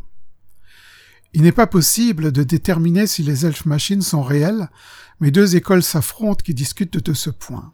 Il 1.33 1.43
n'est 1.43 1.53
pas 1.53 1.67
possible 1.67 2.31
de 2.31 2.43
déterminer 2.43 3.07
si 3.07 3.23
les 3.23 3.47
elfes 3.47 3.65
machines 3.65 4.03
sont 4.03 4.23
réels, 4.23 4.71
mais 5.21 5.31
deux 5.31 5.57
écoles 5.57 5.83
s'affrontent 5.83 6.43
qui 6.45 6.55
discutent 6.55 7.03
de 7.03 7.15
ce 7.15 7.31
point. 7.31 7.73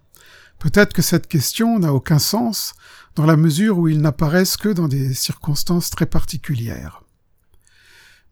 Peut-être 0.61 0.93
que 0.93 1.03
cette 1.03 1.27
question 1.27 1.81
n'a 1.81 1.93
aucun 1.93 2.21
sens, 2.21 2.75
dans 3.17 3.27
la 3.27 3.37
mesure 3.37 3.79
où 3.79 3.89
ils 3.89 4.01
n'apparaissent 4.01 4.57
que 4.57 4.69
dans 4.69 4.87
des 4.87 5.13
circonstances 5.13 5.91
très 5.91 6.07
particulières. 6.07 7.02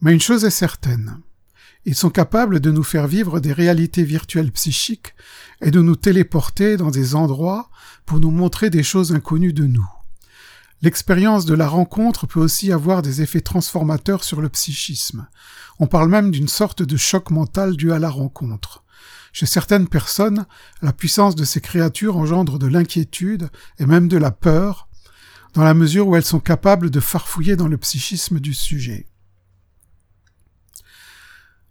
Mais 0.00 0.12
une 0.12 0.20
chose 0.20 0.44
est 0.44 0.50
certaine. 0.50 1.20
Ils 1.84 1.94
sont 1.94 2.10
capables 2.10 2.60
de 2.60 2.70
nous 2.70 2.82
faire 2.82 3.06
vivre 3.06 3.40
des 3.40 3.52
réalités 3.52 4.02
virtuelles 4.02 4.52
psychiques 4.52 5.14
et 5.60 5.70
de 5.70 5.80
nous 5.80 5.96
téléporter 5.96 6.76
dans 6.76 6.90
des 6.90 7.14
endroits 7.14 7.70
pour 8.06 8.20
nous 8.20 8.30
montrer 8.30 8.70
des 8.70 8.82
choses 8.82 9.12
inconnues 9.12 9.52
de 9.52 9.66
nous. 9.66 9.88
L'expérience 10.82 11.44
de 11.44 11.54
la 11.54 11.68
rencontre 11.68 12.26
peut 12.26 12.40
aussi 12.40 12.72
avoir 12.72 13.02
des 13.02 13.20
effets 13.20 13.42
transformateurs 13.42 14.24
sur 14.24 14.40
le 14.40 14.48
psychisme. 14.48 15.26
On 15.78 15.86
parle 15.86 16.08
même 16.08 16.30
d'une 16.30 16.48
sorte 16.48 16.82
de 16.82 16.96
choc 16.96 17.30
mental 17.30 17.76
dû 17.76 17.92
à 17.92 17.98
la 17.98 18.08
rencontre. 18.08 18.84
Chez 19.32 19.46
certaines 19.46 19.88
personnes, 19.88 20.46
la 20.80 20.94
puissance 20.94 21.36
de 21.36 21.44
ces 21.44 21.60
créatures 21.60 22.16
engendre 22.16 22.58
de 22.58 22.66
l'inquiétude 22.66 23.50
et 23.78 23.86
même 23.86 24.08
de 24.08 24.16
la 24.16 24.30
peur, 24.30 24.88
dans 25.52 25.64
la 25.64 25.74
mesure 25.74 26.08
où 26.08 26.16
elles 26.16 26.24
sont 26.24 26.40
capables 26.40 26.90
de 26.90 27.00
farfouiller 27.00 27.56
dans 27.56 27.68
le 27.68 27.76
psychisme 27.76 28.40
du 28.40 28.54
sujet. 28.54 29.09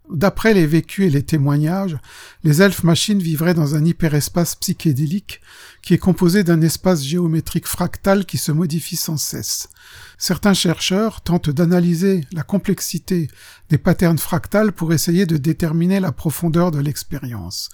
D'après 0.10 0.56
les 0.56 0.66
vécus 0.66 1.06
et 1.06 1.10
les 1.12 1.22
témoignages, 1.22 1.96
les 2.44 2.64
elfes 2.64 2.84
machines 2.84 3.22
vivraient 3.22 3.54
dans 3.54 3.76
un 3.76 3.86
hyperespace 3.86 4.56
psychédélique 4.56 5.40
qui 5.84 5.94
est 5.94 6.00
composé 6.00 6.44
d'un 6.44 6.62
espace 6.62 7.04
géométrique 7.04 7.68
fractal 7.68 8.26
qui 8.26 8.40
se 8.40 8.52
modifie 8.52 8.96
sans 8.96 9.18
cesse. 9.18 9.70
Certains 10.18 10.56
chercheurs 10.56 11.22
tentent 11.22 11.52
d'analyser 11.52 12.26
la 12.32 12.42
complexité 12.42 13.28
des 13.70 13.78
patterns 13.78 14.18
fractales 14.18 14.72
pour 14.72 14.94
essayer 14.94 15.28
de 15.28 15.38
déterminer 15.38 16.00
la 16.00 16.12
profondeur 16.12 16.72
de 16.72 16.80
l'expérience. 16.80 17.70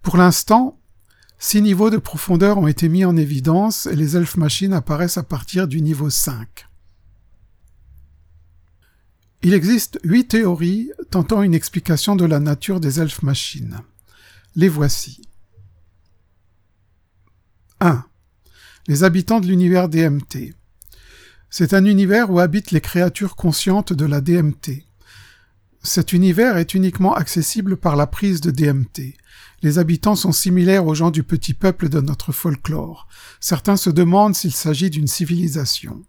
Pour 0.00 0.16
l'instant, 0.16 0.78
six 1.40 1.60
niveaux 1.60 1.90
de 1.90 1.96
profondeur 1.96 2.58
ont 2.58 2.68
été 2.68 2.88
mis 2.88 3.04
en 3.04 3.16
évidence 3.16 3.86
et 3.86 3.96
les 3.96 4.16
elfes 4.16 4.36
machines 4.36 4.72
apparaissent 4.72 5.18
à 5.18 5.24
partir 5.24 5.66
du 5.66 5.80
niveau 5.80 6.08
5. 6.08 6.68
Il 9.44 9.54
existe 9.54 9.98
huit 10.04 10.28
théories 10.28 10.92
tentant 11.10 11.42
une 11.42 11.54
explication 11.54 12.14
de 12.14 12.24
la 12.24 12.38
nature 12.38 12.78
des 12.78 13.00
elfes 13.00 13.22
machines. 13.22 13.80
Les 14.54 14.68
voici. 14.68 15.20
1. 17.80 18.04
Les 18.86 19.02
habitants 19.02 19.40
de 19.40 19.48
l'univers 19.48 19.88
DMT. 19.88 20.54
C'est 21.50 21.74
un 21.74 21.84
univers 21.84 22.30
où 22.30 22.38
habitent 22.38 22.70
les 22.70 22.80
créatures 22.80 23.34
conscientes 23.34 23.92
de 23.92 24.04
la 24.04 24.20
DMT. 24.20 24.84
Cet 25.82 26.12
univers 26.12 26.56
est 26.56 26.74
uniquement 26.74 27.14
accessible 27.14 27.76
par 27.76 27.96
la 27.96 28.06
prise 28.06 28.40
de 28.40 28.52
DMT. 28.52 29.16
Les 29.62 29.78
habitants 29.80 30.14
sont 30.14 30.30
similaires 30.30 30.86
aux 30.86 30.94
gens 30.94 31.10
du 31.10 31.24
petit 31.24 31.54
peuple 31.54 31.88
de 31.88 32.00
notre 32.00 32.30
folklore. 32.30 33.08
Certains 33.40 33.76
se 33.76 33.90
demandent 33.90 34.36
s'il 34.36 34.52
s'agit 34.52 34.90
d'une 34.90 35.08
civilisation. 35.08 36.04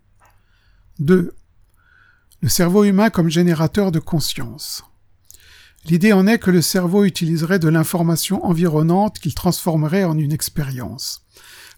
2 0.99 1.33
le 2.43 2.49
cerveau 2.49 2.83
humain 2.83 3.09
comme 3.09 3.29
générateur 3.29 3.89
de 3.89 3.99
conscience. 3.99 4.83
L'idée 5.85 6.11
en 6.11 6.27
est 6.27 6.39
que 6.39 6.51
le 6.51 6.61
cerveau 6.61 7.05
utiliserait 7.05 7.57
de 7.57 7.69
l'information 7.69 8.45
environnante 8.45 9.17
qu'il 9.17 9.33
transformerait 9.33 10.03
en 10.03 10.17
une 10.17 10.33
expérience. 10.33 11.25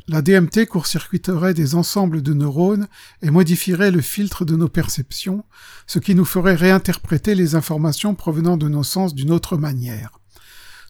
La 0.07 0.24
DMT 0.24 0.65
court-circuiterait 0.65 1.53
des 1.53 1.75
ensembles 1.75 2.24
de 2.24 2.34
neurones 2.34 2.88
et 3.22 3.29
modifierait 3.29 3.91
le 3.91 4.01
filtre 4.01 4.43
de 4.43 4.55
nos 4.55 4.67
perceptions, 4.67 5.45
ce 5.86 6.00
qui 6.00 6.15
nous 6.15 6.25
ferait 6.25 6.55
réinterpréter 6.55 7.36
les 7.36 7.53
informations 7.53 8.15
provenant 8.15 8.57
de 8.57 8.67
nos 8.67 8.84
sens 8.84 9.13
d'une 9.13 9.31
autre 9.31 9.57
manière. 9.57 10.19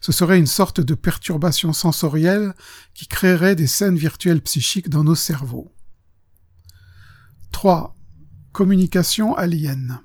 Ce 0.00 0.10
serait 0.10 0.38
une 0.38 0.46
sorte 0.46 0.80
de 0.80 0.94
perturbation 0.94 1.74
sensorielle 1.74 2.54
qui 2.94 3.06
créerait 3.08 3.56
des 3.56 3.66
scènes 3.66 3.98
virtuelles 3.98 4.40
psychiques 4.40 4.88
dans 4.88 5.04
nos 5.04 5.14
cerveaux. 5.14 5.70
3 7.52 7.92
communication 8.56 9.36
alien. 9.36 10.00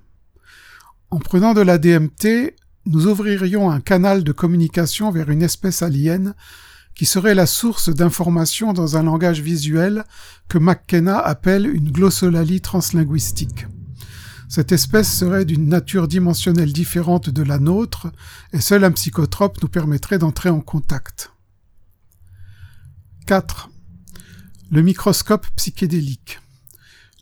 En 1.10 1.20
prenant 1.20 1.54
de 1.54 1.62
la 1.62 1.78
DMT, 1.78 2.54
nous 2.86 3.08
ouvririons 3.08 3.72
un 3.72 3.80
canal 3.80 4.26
de 4.26 4.34
communication 4.34 5.10
vers 5.10 5.30
une 5.30 5.42
espèce 5.42 5.82
alien 5.82 6.36
qui 6.94 7.06
serait 7.06 7.34
la 7.34 7.46
source 7.46 7.88
d'informations 7.88 8.74
dans 8.74 8.98
un 8.98 9.04
langage 9.04 9.40
visuel 9.40 10.04
que 10.50 10.58
McKenna 10.58 11.18
appelle 11.18 11.66
une 11.66 11.94
glossolalie 11.94 12.60
translinguistique. 12.60 13.68
Cette 14.50 14.74
espèce 14.74 15.10
serait 15.10 15.46
d'une 15.46 15.70
nature 15.70 16.10
dimensionnelle 16.10 16.74
différente 16.74 17.30
de 17.30 17.44
la 17.44 17.58
nôtre, 17.58 18.12
et 18.52 18.60
seul 18.60 18.84
un 18.84 18.92
psychotrope 18.92 19.62
nous 19.62 19.70
permettrait 19.70 20.20
d'entrer 20.20 20.50
en 20.50 20.60
contact. 20.60 21.32
4. 23.28 23.70
Le 24.72 24.82
microscope 24.82 25.48
psychédélique. 25.56 26.42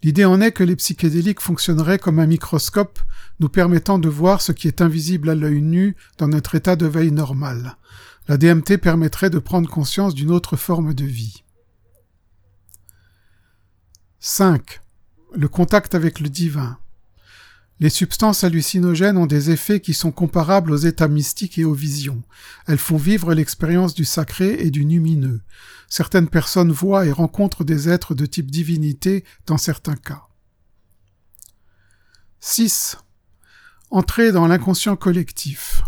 L'idée 0.01 0.25
en 0.25 0.39
est 0.39 0.51
que 0.51 0.63
les 0.63 0.75
psychédéliques 0.75 1.41
fonctionneraient 1.41 2.00
comme 2.00 2.20
un 2.20 2.27
microscope 2.27 3.00
nous 3.39 3.50
permettant 3.50 4.00
de 4.00 4.10
voir 4.10 4.41
ce 4.41 4.51
qui 4.51 4.68
est 4.68 4.82
invisible 4.82 5.29
à 5.29 5.36
l'œil 5.36 5.62
nu 5.62 5.96
dans 6.18 6.27
notre 6.27 6.56
état 6.56 6.75
de 6.75 6.86
veille 6.86 7.12
normal. 7.12 7.77
La 8.27 8.38
DMT 8.38 8.77
permettrait 8.77 9.29
de 9.29 9.39
prendre 9.39 9.70
conscience 9.70 10.13
d'une 10.13 10.32
autre 10.32 10.56
forme 10.56 10.94
de 10.94 11.06
vie. 11.06 11.44
5. 14.20 14.82
Le 15.34 15.48
contact 15.48 15.96
avec 15.96 16.20
le 16.20 16.29
divin. 16.29 16.77
Les 17.79 17.89
substances 17.89 18.43
hallucinogènes 18.43 19.17
ont 19.17 19.25
des 19.25 19.51
effets 19.51 19.79
qui 19.79 19.93
sont 19.93 20.12
comparables 20.12 20.71
aux 20.71 20.77
états 20.77 21.07
mystiques 21.07 21.57
et 21.57 21.63
aux 21.63 21.74
visions. 21.74 22.21
Elles 22.67 22.77
font 22.77 22.98
vivre 22.98 23.33
l'expérience 23.33 23.93
du 23.93 24.03
sacré 24.03 24.57
et 24.59 24.69
du 24.69 24.83
lumineux. 24.83 25.41
Certaines 25.88 26.27
personnes 26.27 26.74
voient 26.74 27.05
et 27.05 27.12
rencontrent 27.12 27.63
des 27.63 27.88
êtres 27.88 28.15
de 28.15 28.25
type 28.25 28.51
divinité 28.51 29.24
dans 29.45 29.57
certains 29.57 29.95
cas. 29.95 30.24
6. 32.41 32.98
Entrer 33.91 34.33
dans 34.33 34.48
l'inconscient 34.48 34.98
collectif. 34.98 35.81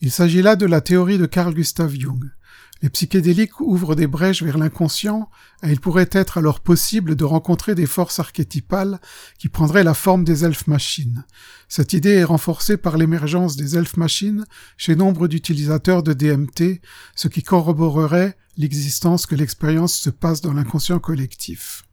Il 0.00 0.10
s'agit 0.10 0.42
là 0.42 0.54
de 0.54 0.66
la 0.66 0.82
théorie 0.82 1.18
de 1.18 1.26
Carl 1.26 1.54
Gustav 1.54 1.94
Jung. 1.98 2.30
Les 2.82 2.90
psychédéliques 2.90 3.60
ouvrent 3.60 3.94
des 3.94 4.06
brèches 4.06 4.42
vers 4.42 4.58
l'inconscient, 4.58 5.30
et 5.62 5.70
il 5.70 5.80
pourrait 5.80 6.10
être 6.12 6.38
alors 6.38 6.60
possible 6.60 7.16
de 7.16 7.24
rencontrer 7.24 7.74
des 7.74 7.86
forces 7.86 8.18
archétypales 8.18 9.00
qui 9.38 9.48
prendraient 9.48 9.84
la 9.84 9.94
forme 9.94 10.24
des 10.24 10.44
elfes 10.44 10.66
machines. 10.66 11.24
Cette 11.68 11.92
idée 11.92 12.14
est 12.14 12.24
renforcée 12.24 12.76
par 12.76 12.98
l'émergence 12.98 13.56
des 13.56 13.76
elfes 13.76 13.96
machines 13.96 14.44
chez 14.76 14.96
nombre 14.96 15.28
d'utilisateurs 15.28 16.02
de 16.02 16.12
DMT, 16.12 16.82
ce 17.14 17.28
qui 17.28 17.42
corroborerait 17.42 18.36
l'existence 18.56 19.26
que 19.26 19.34
l'expérience 19.34 19.94
se 19.94 20.10
passe 20.10 20.40
dans 20.40 20.52
l'inconscient 20.52 20.98
collectif. 20.98 21.84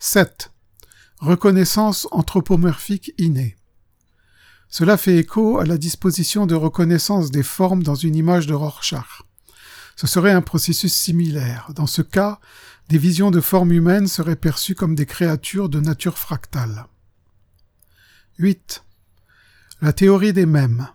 7. 0.00 0.50
Reconnaissance 1.20 2.08
anthropomorphique 2.10 3.12
innée. 3.18 3.56
Cela 4.72 4.96
fait 4.96 5.18
écho 5.18 5.58
à 5.58 5.66
la 5.66 5.76
disposition 5.76 6.46
de 6.46 6.54
reconnaissance 6.54 7.30
des 7.30 7.42
formes 7.42 7.82
dans 7.82 7.94
une 7.94 8.16
image 8.16 8.46
de 8.46 8.54
Rorschach. 8.54 9.20
Ce 9.96 10.06
serait 10.06 10.32
un 10.32 10.40
processus 10.40 10.94
similaire. 10.94 11.68
Dans 11.76 11.86
ce 11.86 12.00
cas, 12.00 12.40
des 12.88 12.96
visions 12.96 13.30
de 13.30 13.42
formes 13.42 13.72
humaines 13.72 14.08
seraient 14.08 14.34
perçues 14.34 14.74
comme 14.74 14.94
des 14.94 15.04
créatures 15.04 15.68
de 15.68 15.78
nature 15.78 16.16
fractale. 16.16 16.86
8. 18.38 18.82
La 19.82 19.92
théorie 19.92 20.32
des 20.32 20.46
mèmes. 20.46 20.88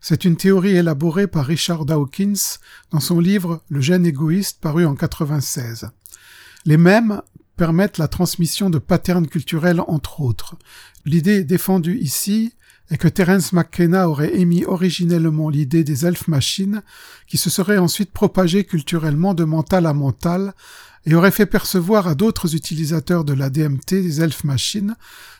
C'est 0.00 0.24
une 0.24 0.36
théorie 0.36 0.76
élaborée 0.76 1.26
par 1.26 1.46
Richard 1.46 1.84
Dawkins 1.84 2.60
dans 2.92 3.00
son 3.00 3.18
livre 3.18 3.64
Le 3.68 3.80
gène 3.80 4.06
égoïste 4.06 4.60
paru 4.60 4.86
en 4.86 4.94
96. 4.94 5.88
Les 6.66 6.76
mèmes 6.76 7.20
permettent 7.56 7.98
la 7.98 8.06
transmission 8.06 8.70
de 8.70 8.78
patterns 8.78 9.26
culturels 9.26 9.80
entre 9.88 10.20
autres. 10.20 10.54
L'idée 11.04 11.42
défendue 11.42 11.98
ici 11.98 12.54
est 12.92 12.98
que 12.98 13.08
Terence 13.08 13.54
McKenna 13.54 14.06
aurait 14.06 14.36
émis 14.38 14.66
originellement 14.66 15.48
l'idée 15.48 15.82
des 15.82 16.04
elfes-machines 16.04 16.82
qui 17.26 17.38
se 17.38 17.48
seraient 17.48 17.78
ensuite 17.78 18.12
propagées 18.12 18.64
culturellement 18.64 19.32
de 19.32 19.44
mental 19.44 19.86
à 19.86 19.94
mental 19.94 20.52
et 21.06 21.14
aurait 21.14 21.30
fait 21.30 21.46
percevoir 21.46 22.06
à 22.06 22.14
d'autres 22.14 22.54
utilisateurs 22.54 23.24
de 23.24 23.32
la 23.32 23.48
DMT 23.48 24.02
des 24.02 24.20
elfes-machines 24.20 24.94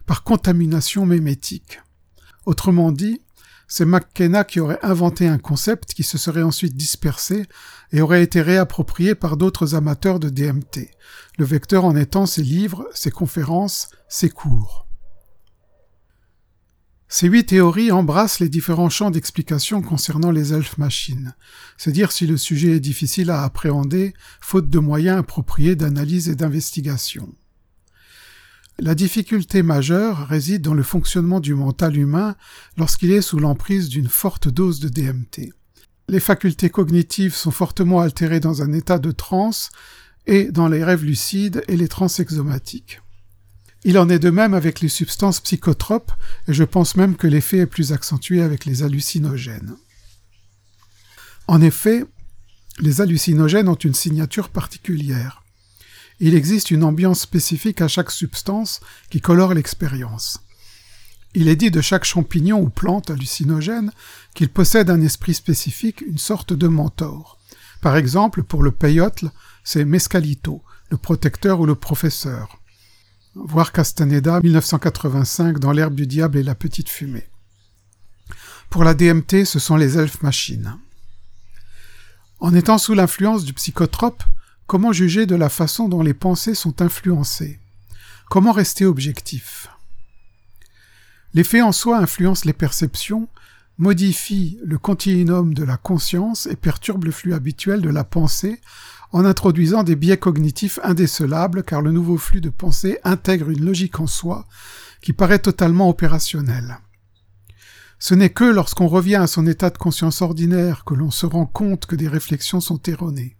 par 0.07 0.25
contamination 0.25 1.05
mémétique. 1.05 1.83
Autrement 2.47 2.91
dit, 2.91 3.21
c'est 3.69 3.85
McKenna 3.85 4.45
qui 4.45 4.59
aurait 4.59 4.81
inventé 4.83 5.29
un 5.29 5.39
concept 5.39 5.93
qui 5.93 6.05
se 6.05 6.17
serait 6.17 6.43
ensuite 6.43 6.75
dispersé 6.75 7.45
et 7.93 8.01
aurait 8.01 8.23
été 8.23 8.41
réapproprié 8.41 9.15
par 9.15 9.37
d'autres 9.37 9.75
amateurs 9.75 10.21
de 10.21 10.31
DMT, 10.31 10.91
le 11.37 11.45
vecteur 11.45 11.85
en 11.85 11.97
étant 11.97 12.25
ses 12.25 12.43
livres, 12.43 12.89
ses 12.95 13.11
conférences, 13.11 13.91
ses 14.09 14.31
cours. 14.31 14.87
Ces 17.15 17.27
huit 17.27 17.45
théories 17.45 17.93
embrassent 17.93 18.41
les 18.41 18.49
différents 18.49 18.89
champs 18.89 19.11
d'explication 19.11 19.83
concernant 19.83 20.31
les 20.31 20.55
elfes 20.55 20.79
machines. 20.79 21.35
C'est 21.77 21.93
dire 21.93 22.11
si 22.11 22.27
le 22.27 22.39
sujet 22.39 22.77
est 22.77 22.81
difficile 22.81 23.31
à 23.31 23.43
appréhender, 23.43 24.15
faute 24.41 24.71
de 24.71 24.79
moyens 24.79 25.19
appropriés 25.19 25.77
d'analyse 25.77 26.31
et 26.31 26.37
d'investigation. 26.37 27.29
La 28.79 28.95
difficulté 28.95 29.63
majeure 29.63 30.27
réside 30.27 30.63
dans 30.63 30.73
le 30.73 30.83
fonctionnement 30.83 31.41
du 31.41 31.55
mental 31.55 31.99
humain 31.99 32.35
lorsqu'il 32.79 33.13
est 33.13 33.21
sous 33.21 33.39
l'emprise 33.39 33.91
d'une 33.91 34.09
forte 34.09 34.49
dose 34.49 34.81
de 34.81 34.89
DMT. 34.89 35.53
Les 36.09 36.21
facultés 36.21 36.71
cognitives 36.71 37.35
sont 37.35 37.51
fortement 37.51 38.01
altérées 38.01 38.41
dans 38.41 38.63
un 38.63 38.73
état 38.73 38.99
de 38.99 39.13
transe 39.13 39.69
et 40.27 40.51
dans 40.51 40.67
les 40.67 40.83
rêves 40.83 41.05
lucides 41.05 41.63
et 41.69 41.77
les 41.77 41.89
transes 41.89 42.21
exomatiques. 42.21 43.03
Il 43.85 43.99
en 43.99 44.09
est 44.09 44.21
de 44.21 44.31
même 44.31 44.55
avec 44.55 44.81
les 44.81 44.89
substances 44.89 45.41
psychotropes, 45.41 46.13
et 46.47 46.53
je 46.53 46.63
pense 46.63 46.95
même 46.95 47.17
que 47.17 47.27
l'effet 47.27 47.59
est 47.59 47.67
plus 47.67 47.93
accentué 47.93 48.41
avec 48.41 48.65
les 48.65 48.85
hallucinogènes. 48.85 49.75
En 51.49 51.61
effet, 51.61 52.05
les 52.79 53.01
hallucinogènes 53.01 53.69
ont 53.69 53.75
une 53.75 53.95
signature 53.95 54.51
particulière. 54.51 55.43
Il 56.21 56.37
existe 56.37 56.71
une 56.71 56.85
ambiance 56.85 57.21
spécifique 57.21 57.81
à 57.81 57.89
chaque 57.89 58.13
substance 58.13 58.81
qui 59.11 59.21
colore 59.21 59.53
l'expérience. 59.53 60.39
Il 61.35 61.49
est 61.49 61.57
dit 61.57 61.73
de 61.73 61.81
chaque 61.81 62.05
champignon 62.05 62.61
ou 62.61 62.69
plante 62.69 63.11
hallucinogène 63.11 63.91
qu'il 64.35 64.49
possède 64.49 64.91
un 64.91 65.01
esprit 65.01 65.35
spécifique, 65.35 66.03
une 66.03 66.19
sorte 66.19 66.53
de 66.53 66.69
mentor. 66.69 67.39
Par 67.81 67.97
exemple, 67.97 68.45
pour 68.45 68.63
le 68.63 68.71
peyote, 68.71 69.25
c'est 69.65 69.85
Mescalito, 69.85 70.63
le 70.91 70.99
protecteur 70.99 71.59
ou 71.59 71.67
le 71.67 71.75
professeur 71.75 72.62
voir 73.35 73.73
Castaneda 73.73 74.41
1985 74.41 75.59
dans 75.59 75.73
l'herbe 75.73 75.95
du 75.95 76.07
diable 76.07 76.39
et 76.39 76.43
la 76.43 76.55
petite 76.55 76.89
fumée. 76.89 77.29
Pour 78.71 78.85
la 78.85 78.95
DMT, 78.95 79.45
ce 79.45 79.59
sont 79.59 79.77
les 79.77 79.99
elfes 79.99 80.23
machines. 80.23 80.79
En 82.41 82.55
étant 82.55 82.79
sous 82.79 82.95
l'influence 82.95 83.45
du 83.45 83.53
psychotrope, 83.53 84.23
comment 84.67 84.93
juger 84.93 85.27
de 85.27 85.37
la 85.37 85.49
façon 85.49 85.89
dont 85.89 86.03
les 86.03 86.15
pensées 86.15 86.55
sont 86.55 86.83
influencées? 86.83 87.61
Comment 88.29 88.53
rester 88.53 88.85
objectif? 88.85 89.69
L'effet 91.35 91.63
en 91.63 91.73
soi 91.73 91.99
influence 91.99 92.45
les 92.45 92.53
perceptions, 92.53 93.29
modifie 93.79 94.59
le 94.65 94.79
continuum 94.79 95.55
de 95.55 95.65
la 95.65 95.77
conscience 95.77 96.47
et 96.47 96.57
perturbe 96.57 97.05
le 97.05 97.11
flux 97.11 97.35
habituel 97.35 97.81
de 97.81 97.91
la 97.91 98.05
pensée 98.05 98.61
en 99.13 99.25
introduisant 99.25 99.83
des 99.83 99.97
biais 99.97 100.17
cognitifs 100.17 100.79
indécelables 100.83 101.63
car 101.63 101.83
le 101.83 101.93
nouveau 101.93 102.17
flux 102.17 102.41
de 102.41 102.51
pensée 102.51 102.99
intègre 103.05 103.51
une 103.51 103.65
logique 103.65 104.01
en 104.01 104.07
soi 104.07 104.47
qui 105.03 105.13
paraît 105.13 105.39
totalement 105.39 105.89
opérationnelle. 105.89 106.79
Ce 107.99 108.15
n'est 108.15 108.31
que 108.31 108.45
lorsqu'on 108.45 108.89
revient 108.89 109.17
à 109.17 109.27
son 109.27 109.47
état 109.47 109.71
de 109.71 109.79
conscience 109.79 110.23
ordinaire 110.23 110.85
que 110.85 110.95
l'on 110.95 111.11
se 111.11 111.27
rend 111.27 111.47
compte 111.47 111.87
que 111.87 111.95
des 111.95 112.09
réflexions 112.09 112.61
sont 112.61 112.81
erronées. 112.89 113.37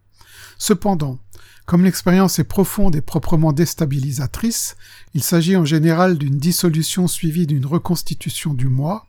Cependant, 0.59 1.19
comme 1.67 1.85
l'expérience 1.85 2.39
est 2.39 2.45
profonde 2.45 2.95
et 2.95 3.01
proprement 3.01 3.53
déstabilisatrice, 3.53 4.77
il 5.15 5.23
s'agit 5.23 5.57
en 5.57 5.65
général 5.65 6.19
d'une 6.19 6.39
dissolution 6.39 7.09
suivie 7.09 7.47
d'une 7.47 7.67
reconstitution 7.67 8.55
du 8.55 8.69
moi, 8.69 9.07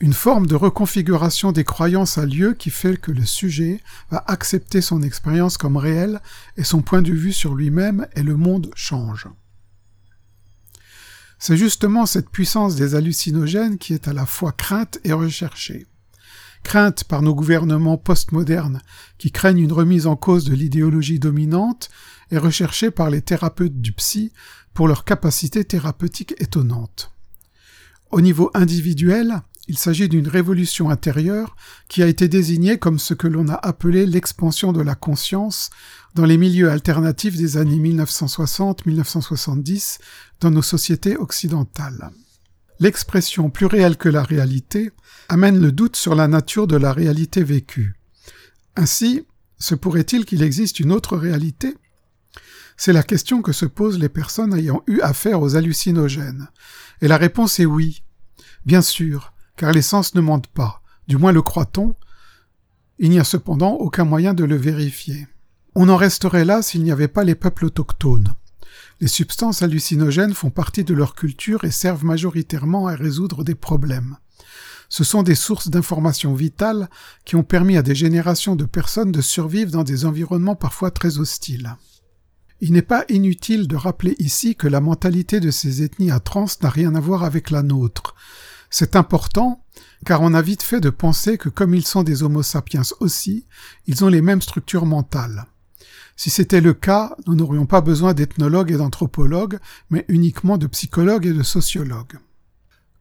une 0.00 0.12
forme 0.12 0.46
de 0.46 0.54
reconfiguration 0.54 1.50
des 1.50 1.64
croyances 1.64 2.18
a 2.18 2.26
lieu 2.26 2.54
qui 2.54 2.70
fait 2.70 2.96
que 2.96 3.10
le 3.10 3.24
sujet 3.24 3.80
va 4.10 4.22
accepter 4.28 4.80
son 4.80 5.02
expérience 5.02 5.58
comme 5.58 5.76
réelle 5.76 6.20
et 6.56 6.62
son 6.62 6.82
point 6.82 7.02
de 7.02 7.12
vue 7.12 7.32
sur 7.32 7.54
lui-même 7.54 8.06
et 8.14 8.22
le 8.22 8.36
monde 8.36 8.70
change. 8.76 9.28
C'est 11.40 11.56
justement 11.56 12.06
cette 12.06 12.30
puissance 12.30 12.76
des 12.76 12.94
hallucinogènes 12.94 13.78
qui 13.78 13.92
est 13.92 14.08
à 14.08 14.12
la 14.12 14.26
fois 14.26 14.52
crainte 14.52 15.00
et 15.02 15.12
recherchée. 15.12 15.86
Crainte 16.62 17.04
par 17.04 17.22
nos 17.22 17.34
gouvernements 17.34 17.98
postmodernes 17.98 18.82
qui 19.18 19.32
craignent 19.32 19.62
une 19.62 19.72
remise 19.72 20.06
en 20.06 20.16
cause 20.16 20.44
de 20.44 20.54
l'idéologie 20.54 21.18
dominante 21.18 21.88
et 22.30 22.38
recherchée 22.38 22.90
par 22.90 23.10
les 23.10 23.22
thérapeutes 23.22 23.80
du 23.80 23.92
psy 23.92 24.32
pour 24.74 24.86
leur 24.86 25.04
capacité 25.04 25.64
thérapeutique 25.64 26.34
étonnante. 26.38 27.12
Au 28.10 28.20
niveau 28.20 28.50
individuel, 28.54 29.42
il 29.68 29.78
s'agit 29.78 30.08
d'une 30.08 30.28
révolution 30.28 30.88
intérieure 30.88 31.54
qui 31.88 32.02
a 32.02 32.06
été 32.06 32.26
désignée 32.26 32.78
comme 32.78 32.98
ce 32.98 33.12
que 33.12 33.28
l'on 33.28 33.48
a 33.48 33.54
appelé 33.54 34.06
l'expansion 34.06 34.72
de 34.72 34.80
la 34.80 34.94
conscience 34.94 35.68
dans 36.14 36.24
les 36.24 36.38
milieux 36.38 36.70
alternatifs 36.70 37.36
des 37.36 37.58
années 37.58 37.78
1960-1970 37.78 39.98
dans 40.40 40.50
nos 40.50 40.62
sociétés 40.62 41.18
occidentales. 41.18 42.10
L'expression 42.80 43.50
plus 43.50 43.66
réelle 43.66 43.98
que 43.98 44.08
la 44.08 44.22
réalité 44.22 44.90
amène 45.28 45.60
le 45.60 45.70
doute 45.70 45.96
sur 45.96 46.14
la 46.14 46.28
nature 46.28 46.66
de 46.66 46.76
la 46.76 46.94
réalité 46.94 47.44
vécue. 47.44 47.94
Ainsi, 48.74 49.26
se 49.58 49.74
pourrait-il 49.74 50.24
qu'il 50.24 50.42
existe 50.42 50.80
une 50.80 50.92
autre 50.92 51.18
réalité? 51.18 51.76
C'est 52.76 52.94
la 52.94 53.02
question 53.02 53.42
que 53.42 53.52
se 53.52 53.66
posent 53.66 53.98
les 53.98 54.08
personnes 54.08 54.54
ayant 54.54 54.82
eu 54.86 55.00
affaire 55.00 55.42
aux 55.42 55.56
hallucinogènes. 55.56 56.48
Et 57.02 57.08
la 57.08 57.16
réponse 57.16 57.58
est 57.60 57.66
oui. 57.66 58.02
Bien 58.64 58.82
sûr, 58.82 59.32
car 59.58 59.72
les 59.72 59.82
sens 59.82 60.14
ne 60.14 60.20
mentent 60.22 60.46
pas, 60.46 60.80
du 61.08 61.18
moins 61.18 61.32
le 61.32 61.42
croit-on, 61.42 61.96
il 62.98 63.10
n'y 63.10 63.18
a 63.18 63.24
cependant 63.24 63.72
aucun 63.72 64.04
moyen 64.04 64.32
de 64.32 64.44
le 64.44 64.56
vérifier. 64.56 65.26
On 65.74 65.88
en 65.88 65.96
resterait 65.96 66.44
là 66.44 66.62
s'il 66.62 66.82
n'y 66.84 66.92
avait 66.92 67.08
pas 67.08 67.24
les 67.24 67.34
peuples 67.34 67.66
autochtones. 67.66 68.34
Les 69.00 69.08
substances 69.08 69.62
hallucinogènes 69.62 70.32
font 70.32 70.50
partie 70.50 70.84
de 70.84 70.94
leur 70.94 71.14
culture 71.14 71.64
et 71.64 71.70
servent 71.70 72.04
majoritairement 72.04 72.86
à 72.86 72.94
résoudre 72.94 73.44
des 73.44 73.56
problèmes. 73.56 74.16
Ce 74.88 75.04
sont 75.04 75.22
des 75.22 75.34
sources 75.34 75.68
d'informations 75.68 76.34
vitales 76.34 76.88
qui 77.24 77.36
ont 77.36 77.42
permis 77.42 77.76
à 77.76 77.82
des 77.82 77.94
générations 77.94 78.56
de 78.56 78.64
personnes 78.64 79.12
de 79.12 79.20
survivre 79.20 79.72
dans 79.72 79.84
des 79.84 80.04
environnements 80.04 80.56
parfois 80.56 80.90
très 80.90 81.18
hostiles. 81.18 81.76
Il 82.60 82.72
n'est 82.72 82.82
pas 82.82 83.04
inutile 83.08 83.68
de 83.68 83.76
rappeler 83.76 84.14
ici 84.18 84.56
que 84.56 84.66
la 84.66 84.80
mentalité 84.80 85.40
de 85.40 85.50
ces 85.50 85.82
ethnies 85.82 86.10
à 86.10 86.20
trans 86.20 86.46
n'a 86.62 86.70
rien 86.70 86.94
à 86.94 87.00
voir 87.00 87.22
avec 87.22 87.50
la 87.50 87.62
nôtre, 87.62 88.14
c'est 88.70 88.96
important 88.96 89.64
car 90.04 90.22
on 90.22 90.34
a 90.34 90.42
vite 90.42 90.62
fait 90.62 90.80
de 90.80 90.90
penser 90.90 91.38
que 91.38 91.48
comme 91.48 91.74
ils 91.74 91.86
sont 91.86 92.02
des 92.02 92.22
Homo 92.22 92.42
sapiens 92.42 92.82
aussi, 93.00 93.46
ils 93.86 94.04
ont 94.04 94.08
les 94.08 94.22
mêmes 94.22 94.42
structures 94.42 94.86
mentales. 94.86 95.46
Si 96.16 96.30
c'était 96.30 96.60
le 96.60 96.74
cas, 96.74 97.16
nous 97.26 97.34
n'aurions 97.34 97.66
pas 97.66 97.80
besoin 97.80 98.14
d'ethnologues 98.14 98.72
et 98.72 98.76
d'anthropologues, 98.76 99.58
mais 99.90 100.04
uniquement 100.08 100.58
de 100.58 100.66
psychologues 100.66 101.26
et 101.26 101.32
de 101.32 101.42
sociologues. 101.42 102.18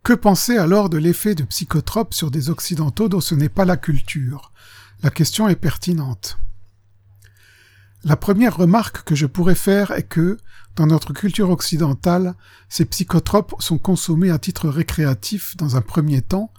Que 0.04 0.14
penser 0.14 0.58
alors 0.58 0.90
de 0.90 0.98
l'effet 0.98 1.36
de 1.36 1.44
psychotropes 1.44 2.14
sur 2.14 2.32
des 2.32 2.50
Occidentaux 2.50 3.10
dont 3.10 3.22
ce 3.22 3.36
n'est 3.36 3.50
pas 3.50 3.66
la 3.66 3.76
culture? 3.76 4.52
La 5.04 5.10
question 5.10 5.48
est 5.48 5.56
pertinente. 5.56 6.38
La 8.04 8.16
première 8.16 8.58
remarque 8.58 9.04
que 9.04 9.16
je 9.16 9.26
pourrais 9.26 9.56
faire 9.56 9.92
est 9.92 10.04
que, 10.04 10.38
dans 10.76 10.88
notre 10.88 11.14
culture 11.14 11.50
occidentale, 11.50 12.36
ces 12.70 12.86
psychotropes 12.86 13.56
sont 13.60 13.80
consommés 13.80 14.30
à 14.30 14.38
titre 14.38 14.70
récréatif 14.70 15.58
dans 15.58 15.76
un 15.76 15.82
premier 15.82 16.22
temps, 16.22 16.54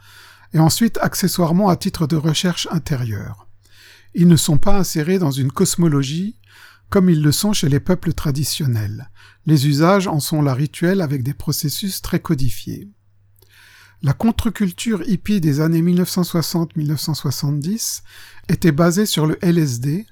et 0.52 0.58
ensuite 0.58 0.98
accessoirement 1.00 1.68
à 1.68 1.76
titre 1.76 2.06
de 2.06 2.16
recherche 2.16 2.68
intérieure. 2.70 3.46
Ils 4.14 4.28
ne 4.28 4.36
sont 4.36 4.58
pas 4.58 4.76
insérés 4.76 5.18
dans 5.18 5.30
une 5.30 5.52
cosmologie, 5.52 6.36
comme 6.90 7.08
ils 7.10 7.22
le 7.22 7.32
sont 7.32 7.52
chez 7.52 7.68
les 7.68 7.80
peuples 7.80 8.14
traditionnels. 8.14 9.10
Les 9.46 9.68
usages 9.68 10.08
en 10.08 10.20
sont 10.20 10.40
la 10.42 10.54
rituelle 10.54 11.02
avec 11.02 11.22
des 11.22 11.34
processus 11.34 12.02
très 12.02 12.20
codifiés. 12.20 12.88
La 14.02 14.12
contre-culture 14.12 15.02
hippie 15.06 15.40
des 15.40 15.60
années 15.60 15.82
1960-1970 15.82 18.02
était 18.48 18.72
basée 18.72 19.06
sur 19.06 19.26
le 19.26 19.38
LSD, 19.42 20.06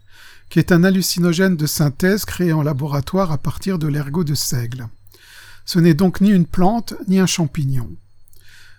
qui 0.49 0.59
est 0.59 0.73
un 0.73 0.85
hallucinogène 0.85 1.57
de 1.57 1.67
synthèse 1.67 2.25
créé 2.25 2.53
en 2.53 2.63
laboratoire 2.63 3.33
à 3.33 3.39
partir 3.39 3.79
de 3.79 3.89
l'ergot 3.89 4.25
de 4.25 4.35
seigle. 4.35 4.89
Ce 5.65 5.79
n'est 5.79 5.95
donc 5.95 6.21
ni 6.21 6.31
une 6.31 6.47
plante 6.47 6.95
ni 7.09 7.19
un 7.19 7.27
champignon. 7.27 7.91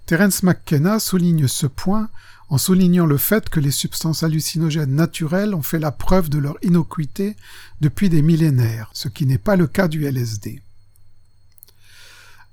Terence 0.06 0.44
McKenna 0.44 1.00
souligne 1.00 1.48
ce 1.48 1.68
point 1.68 2.10
en 2.50 2.58
soulignant 2.58 3.06
le 3.06 3.18
fait 3.18 3.50
que 3.50 3.60
les 3.60 3.72
substances 3.72 4.24
hallucinogènes 4.24 4.96
naturelles 4.96 5.54
ont 5.54 5.62
fait 5.62 5.80
la 5.80 5.92
preuve 5.92 6.30
de 6.30 6.38
leur 6.38 6.56
innocuité 6.62 7.36
depuis 7.82 8.08
des 8.08 8.22
millénaires, 8.22 8.90
ce 8.94 9.10
qui 9.10 9.26
n'est 9.26 9.38
pas 9.38 9.58
le 9.58 9.68
cas 9.68 9.90
du 9.90 10.06
LSD. 10.06 10.62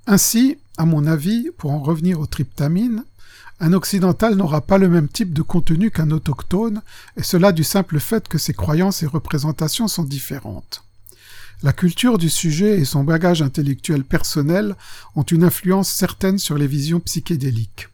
Ainsi, 0.06 0.58
à 0.76 0.84
mon 0.84 1.06
avis, 1.06 1.50
pour 1.56 1.72
en 1.72 1.80
revenir 1.80 2.20
aux 2.20 2.26
tryptamines, 2.26 3.04
un 3.60 3.72
occidental 3.72 4.34
n'aura 4.34 4.60
pas 4.60 4.78
le 4.78 4.88
même 4.88 5.08
type 5.08 5.32
de 5.32 5.42
contenu 5.42 5.90
qu'un 5.90 6.10
autochtone, 6.10 6.82
et 7.16 7.22
cela 7.22 7.52
du 7.52 7.62
simple 7.62 8.00
fait 8.00 8.26
que 8.26 8.38
ses 8.38 8.52
croyances 8.52 9.02
et 9.02 9.06
représentations 9.06 9.88
sont 9.88 10.02
différentes. 10.02 10.82
La 11.62 11.72
culture 11.72 12.18
du 12.18 12.28
sujet 12.28 12.80
et 12.80 12.84
son 12.84 13.04
bagage 13.04 13.40
intellectuel 13.40 14.04
personnel 14.04 14.74
ont 15.14 15.22
une 15.22 15.44
influence 15.44 15.88
certaine 15.88 16.38
sur 16.38 16.58
les 16.58 16.66
visions 16.66 17.00
psychédéliques. 17.00 17.88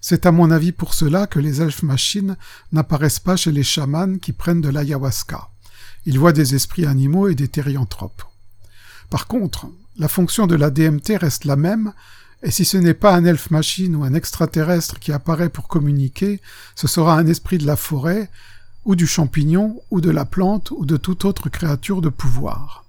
C'est 0.00 0.26
à 0.26 0.32
mon 0.32 0.50
avis 0.50 0.72
pour 0.72 0.94
cela 0.94 1.26
que 1.26 1.40
les 1.40 1.60
elfes 1.60 1.82
machines 1.82 2.36
n'apparaissent 2.72 3.18
pas 3.18 3.36
chez 3.36 3.52
les 3.52 3.62
chamans 3.62 4.18
qui 4.18 4.32
prennent 4.32 4.60
de 4.60 4.68
l'ayahuasca. 4.68 5.48
Ils 6.06 6.18
voient 6.18 6.32
des 6.32 6.54
esprits 6.54 6.86
animaux 6.86 7.28
et 7.28 7.34
des 7.34 7.48
thérianthropes. 7.48 8.22
Par 9.10 9.26
contre, 9.26 9.66
la 10.00 10.08
fonction 10.08 10.46
de 10.46 10.54
la 10.54 10.70
DMT 10.70 11.18
reste 11.18 11.44
la 11.44 11.56
même, 11.56 11.92
et 12.42 12.50
si 12.50 12.64
ce 12.64 12.78
n'est 12.78 12.94
pas 12.94 13.14
un 13.14 13.26
elfe 13.26 13.50
machine 13.50 13.94
ou 13.94 14.02
un 14.02 14.14
extraterrestre 14.14 14.98
qui 14.98 15.12
apparaît 15.12 15.50
pour 15.50 15.68
communiquer, 15.68 16.40
ce 16.74 16.88
sera 16.88 17.18
un 17.18 17.26
esprit 17.26 17.58
de 17.58 17.66
la 17.66 17.76
forêt, 17.76 18.30
ou 18.86 18.96
du 18.96 19.06
champignon, 19.06 19.82
ou 19.90 20.00
de 20.00 20.08
la 20.08 20.24
plante, 20.24 20.70
ou 20.70 20.86
de 20.86 20.96
toute 20.96 21.26
autre 21.26 21.50
créature 21.50 22.00
de 22.00 22.08
pouvoir. 22.08 22.86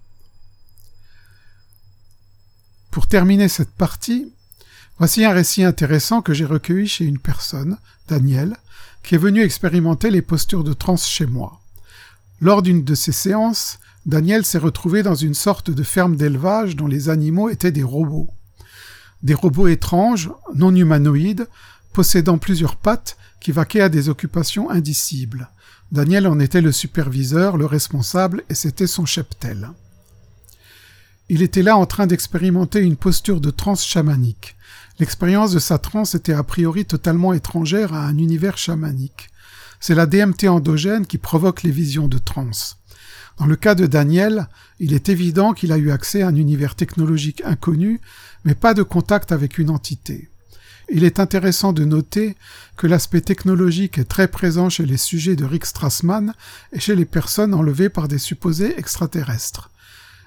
Pour 2.91 3.08
terminer 3.08 3.50
cette 3.50 3.71
partie, 3.71 4.32
voici 4.97 5.26
un 5.26 5.34
récit 5.34 5.65
intéressant 5.65 6.21
que 6.21 6.34
j'ai 6.34 6.45
recueilli 6.45 6.88
chez 6.88 7.04
une 7.04 7.19
personne, 7.19 7.78
Daniel, 8.08 8.56
qui 9.04 9.15
est 9.15 9.17
venu 9.17 9.41
expérimenter 9.41 10.12
les 10.12 10.21
postures 10.21 10.63
de 10.63 10.71
transe 10.71 11.10
chez 11.10 11.26
moi. 11.26 11.60
Lors 12.39 12.62
d'une 12.62 12.86
de 12.86 12.95
ces 12.95 13.12
séances, 13.12 13.80
Daniel 14.06 14.44
s'est 14.46 14.58
retrouvé 14.58 15.04
dans 15.04 15.16
une 15.16 15.36
sorte 15.36 15.70
de 15.70 15.84
ferme 15.84 16.16
d'élevage 16.16 16.76
dont 16.76 16.88
les 16.88 17.10
animaux 17.10 17.50
étaient 17.50 17.72
des 17.72 17.84
robots. 17.84 18.30
Des 19.22 19.36
robots 19.36 19.68
étranges, 19.68 20.32
non 20.56 20.76
humanoïdes, 20.76 21.48
possédant 21.94 22.40
plusieurs 22.40 22.78
pattes 22.78 23.18
qui 23.40 23.52
vaquaient 23.52 23.82
à 23.82 23.90
des 23.90 24.10
occupations 24.10 24.72
indicibles. 24.72 25.50
Daniel 25.92 26.26
en 26.26 26.40
était 26.40 26.62
le 26.62 26.72
superviseur, 26.72 27.58
le 27.58 27.66
responsable, 27.66 28.44
et 28.50 28.56
c'était 28.56 28.88
son 28.88 29.06
cheptel. 29.06 29.70
Il 31.30 31.44
était 31.44 31.64
là 31.64 31.78
en 31.78 31.86
train 31.86 32.08
d'expérimenter 32.08 32.80
une 32.80 32.98
posture 32.98 33.40
de 33.40 33.52
transe 33.52 33.86
chamanique. 33.86 34.56
L'expérience 35.00 35.52
de 35.52 35.60
sa 35.60 35.78
transe 35.78 36.16
était 36.16 36.34
a 36.34 36.44
priori 36.44 36.86
totalement 36.86 37.34
étrangère 37.34 37.94
à 37.94 38.06
un 38.06 38.18
univers 38.18 38.58
chamanique. 38.58 39.30
C'est 39.80 39.96
la 39.96 40.06
DMT 40.06 40.48
endogène 40.48 41.06
qui 41.06 41.18
provoque 41.18 41.64
les 41.64 41.72
visions 41.72 42.08
de 42.08 42.18
transe. 42.18 42.81
Dans 43.41 43.47
le 43.47 43.56
cas 43.56 43.73
de 43.73 43.88
Daniel, 43.88 44.47
il 44.80 44.93
est 44.93 45.10
évident 45.10 45.54
qu'il 45.54 45.71
a 45.71 45.80
eu 45.80 45.89
accès 45.89 46.21
à 46.21 46.27
un 46.27 46.36
univers 46.36 46.75
technologique 46.75 47.41
inconnu, 47.43 47.99
mais 48.45 48.54
pas 48.54 48.75
de 48.75 48.84
contact 48.84 49.32
avec 49.32 49.58
une 49.58 49.71
entité. 49.71 50.30
Il 50.91 51.04
est 51.04 51.19
intéressant 51.19 51.73
de 51.73 51.84
noter 51.84 52.38
que 52.77 52.86
l'aspect 52.86 53.21
technologique 53.21 53.97
est 53.97 54.06
très 54.06 54.27
présent 54.27 54.69
chez 54.69 54.86
les 54.86 54.95
sujets 54.95 55.36
de 55.36 55.43
Rick 55.43 55.65
Strassman 55.65 56.36
et 56.71 56.80
chez 56.80 56.95
les 56.95 57.06
personnes 57.06 57.56
enlevées 57.56 57.89
par 57.89 58.08
des 58.08 58.19
supposés 58.19 58.77
extraterrestres. 58.77 59.71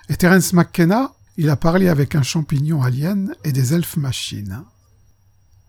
Et 0.09 0.17
Terence 0.17 0.53
McKenna, 0.53 1.13
il 1.37 1.51
a 1.51 1.57
parlé 1.57 1.87
avec 1.87 2.17
un 2.17 2.23
champignon 2.25 2.83
alien 2.83 3.37
et 3.45 3.53
des 3.53 3.75
elfes 3.75 3.97
machines. 3.97 4.65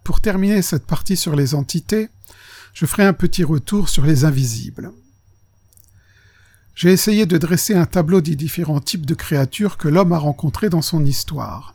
Pour 0.04 0.20
terminer 0.20 0.64
cette 0.64 0.88
partie 0.88 1.16
sur 1.16 1.36
les 1.36 1.54
entités, 1.54 2.10
je 2.74 2.88
ferai 2.88 3.04
un 3.04 3.14
petit 3.14 3.44
retour 3.44 3.88
sur 3.88 4.04
les 4.04 4.26
invisibles. 4.26 4.92
J'ai 6.76 6.92
essayé 6.92 7.26
de 7.26 7.38
dresser 7.38 7.74
un 7.74 7.86
tableau 7.86 8.20
des 8.20 8.36
différents 8.36 8.82
types 8.82 9.06
de 9.06 9.14
créatures 9.14 9.78
que 9.78 9.88
l'homme 9.88 10.12
a 10.12 10.18
rencontrées 10.18 10.70
dans 10.70 10.82
son 10.82 11.06
histoire. 11.06 11.74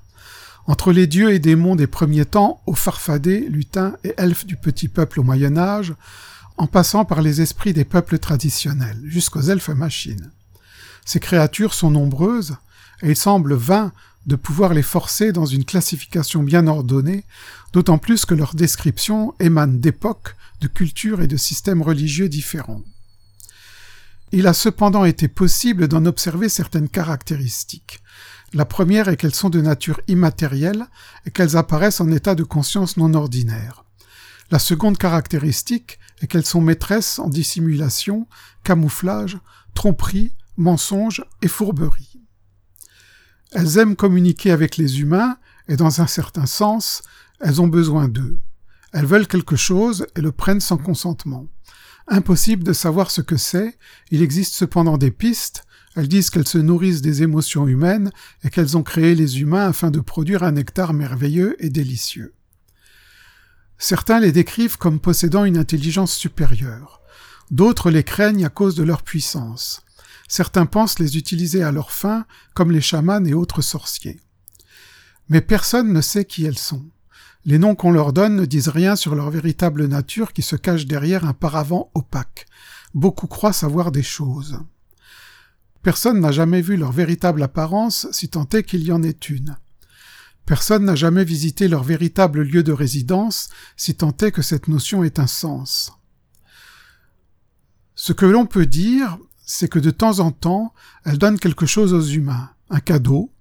Entre 0.67 0.93
les 0.93 1.07
dieux 1.07 1.33
et 1.33 1.39
démons 1.39 1.75
des 1.75 1.87
premiers 1.87 2.27
temps, 2.27 2.61
aux 2.67 2.75
farfadets, 2.75 3.47
lutins 3.49 3.97
et 4.05 4.13
elfes 4.19 4.45
du 4.45 4.57
petit 4.57 4.89
peuple 4.89 5.21
au 5.21 5.23
Moyen 5.23 5.57
Âge, 5.57 5.95
en 6.59 6.67
passant 6.67 7.07
par 7.07 7.23
les 7.23 7.41
esprits 7.41 7.73
des 7.73 7.87
peuples 7.87 8.19
traditionnels, 8.19 9.01
jusqu'aux 9.05 9.41
elfes 9.41 9.71
machines. 9.71 10.31
Ces 11.07 11.19
créatures 11.19 11.73
sont 11.73 11.91
nombreuses, 11.91 12.57
et 13.03 13.09
il 13.09 13.17
semble 13.17 13.55
vain 13.55 13.93
de 14.27 14.37
pouvoir 14.37 14.75
les 14.75 14.83
forcer 14.83 15.33
dans 15.33 15.47
une 15.47 15.65
classification 15.65 16.43
bien 16.43 16.67
ordonnée, 16.67 17.25
d'autant 17.73 17.97
plus 17.97 18.27
que 18.27 18.35
leurs 18.35 18.55
descriptions 18.55 19.33
émanent 19.41 19.79
d'époques, 19.79 20.37
de 20.61 20.69
cultures 20.69 21.23
et 21.23 21.27
de 21.27 21.39
systèmes 21.39 21.81
religieux 21.81 22.29
différents. 22.29 22.83
Il 24.33 24.47
a 24.47 24.53
cependant 24.53 25.05
été 25.05 25.27
possible 25.27 25.89
d'en 25.89 26.07
observer 26.07 26.49
certaines 26.49 26.89
caractéristiques. 26.89 28.01
La 28.53 28.65
première 28.65 29.09
est 29.09 29.17
qu'elles 29.17 29.35
sont 29.35 29.51
de 29.51 29.61
nature 29.61 30.01
immatérielle 30.07 30.87
et 31.27 31.31
qu'elles 31.31 31.57
apparaissent 31.57 32.01
en 32.01 32.11
état 32.13 32.37
de 32.37 32.45
conscience 32.45 32.97
non 32.97 33.15
ordinaire. 33.15 33.85
La 34.53 34.61
seconde 34.61 34.99
caractéristique 34.99 35.99
est 36.21 36.29
qu'elles 36.29 36.47
sont 36.47 36.61
maîtresses 36.61 37.19
en 37.19 37.29
dissimulation, 37.29 38.29
camouflage, 38.63 39.39
tromperie, 39.75 40.33
mensonge 40.57 41.25
et 41.43 41.49
fourberie. 41.49 42.21
Elles 43.53 43.79
aiment 43.79 43.97
communiquer 43.97 44.53
avec 44.53 44.77
les 44.77 45.01
humains 45.01 45.39
et 45.67 45.77
dans 45.77 46.01
un 46.01 46.07
certain 46.07 46.47
sens, 46.47 47.03
elles 47.41 47.61
ont 47.61 47.69
besoin 47.69 48.07
d'eux. 48.07 48.39
Elles 48.93 49.07
veulent 49.07 49.29
quelque 49.29 49.57
chose 49.57 50.07
et 50.15 50.21
le 50.21 50.33
prennent 50.33 50.61
sans 50.61 50.77
consentement. 50.77 51.47
Impossible 52.13 52.65
de 52.65 52.73
savoir 52.73 53.11
ce 53.11 53.21
que 53.21 53.37
c'est, 53.37 53.79
il 54.11 54.21
existe 54.21 54.55
cependant 54.55 54.99
des 54.99 55.13
pistes, 55.13 55.65
elles 55.95 56.09
disent 56.09 56.31
qu'elles 56.31 56.49
se 56.49 56.59
nourrissent 56.59 57.03
des 57.03 57.23
émotions 57.23 57.69
humaines 57.69 58.11
et 58.43 58.51
qu'elles 58.51 58.77
ont 58.77 58.83
créé 58.83 59.15
les 59.15 59.41
humains 59.41 59.69
afin 59.69 59.93
de 59.93 60.01
produire 60.01 60.43
un 60.43 60.53
nectar 60.53 60.93
merveilleux 60.93 61.57
et 61.65 61.71
délicieux. 61.71 62.35
Certains 63.79 64.19
les 64.19 64.33
décrivent 64.33 64.77
comme 64.77 64.99
possédant 64.99 65.45
une 65.45 65.57
intelligence 65.57 66.13
supérieure. 66.13 67.01
D'autres 67.53 67.91
les 67.91 68.05
craignent 68.05 68.45
à 68.45 68.51
cause 68.51 68.75
de 68.75 68.83
leur 68.83 69.03
puissance. 69.03 69.83
Certains 70.29 70.67
pensent 70.67 70.99
les 70.99 71.17
utiliser 71.17 71.63
à 71.63 71.71
leur 71.71 71.93
fin, 71.93 72.27
comme 72.55 72.73
les 72.73 72.81
chamans 72.81 73.25
et 73.25 73.35
autres 73.35 73.63
sorciers. 73.63 74.21
Mais 75.29 75.41
personne 75.41 75.93
ne 75.93 76.01
sait 76.01 76.25
qui 76.25 76.45
elles 76.45 76.59
sont. 76.59 76.85
Les 77.45 77.59
noms 77.59 77.75
qu'on 77.75 77.91
leur 77.91 78.13
donne 78.13 78.37
ne 78.37 78.45
disent 78.45 78.69
rien 78.69 78.97
sur 78.97 79.15
leur 79.15 79.31
véritable 79.31 79.87
nature 79.87 80.33
qui 80.33 80.43
se 80.43 80.57
cache 80.57 80.87
derrière 80.87 81.25
un 81.25 81.33
paravent 81.33 81.91
opaque. 81.95 82.47
Beaucoup 82.95 83.27
croient 83.27 83.53
savoir 83.53 83.93
des 83.93 84.03
choses. 84.03 84.61
Personne 85.83 86.21
n'a 86.21 86.33
jamais 86.33 86.61
vu 86.61 86.77
leur 86.77 86.93
véritable 86.93 87.43
apparence, 87.43 88.07
si 88.13 88.29
tant 88.29 88.47
est 88.53 88.65
qu'il 88.65 88.83
y 88.83 88.93
en 88.93 89.03
ait 89.03 89.11
une. 89.11 89.57
Personne 90.45 90.85
n'a 90.85 90.97
jamais 90.97 91.25
visité 91.25 91.69
leur 91.69 91.85
véritable 91.85 92.43
lieu 92.43 92.63
de 92.63 92.73
résidence, 92.73 93.49
si 93.77 93.95
tant 93.95 94.15
est 94.21 94.33
que 94.33 94.43
cette 94.43 94.69
notion 94.69 95.05
ait 95.05 95.21
un 95.21 95.27
sens. 95.27 95.93
Ce 97.95 98.13
que 98.13 98.27
l'on 98.27 98.47
peut 98.47 98.67
dire, 98.67 99.19
c'est 99.47 99.69
que 99.69 99.79
de 99.79 99.91
temps 99.91 100.19
en 100.19 100.33
temps, 100.33 100.75
elles 101.05 101.19
donnent 101.19 101.39
quelque 101.39 101.67
chose 101.67 101.95
aux 101.95 102.03
humains, 102.03 102.51
un 102.69 102.81
cadeau, 102.81 103.33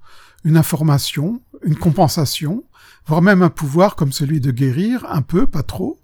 une 0.44 0.58
information, 0.58 1.42
une 1.64 1.76
compensation, 1.76 2.64
voire 3.10 3.24
même 3.24 3.42
un 3.42 3.50
pouvoir 3.50 3.96
comme 3.96 4.12
celui 4.12 4.40
de 4.40 4.52
guérir, 4.52 5.04
un 5.10 5.24
peu, 5.24 5.48
pas 5.48 5.64
trop, 5.64 6.00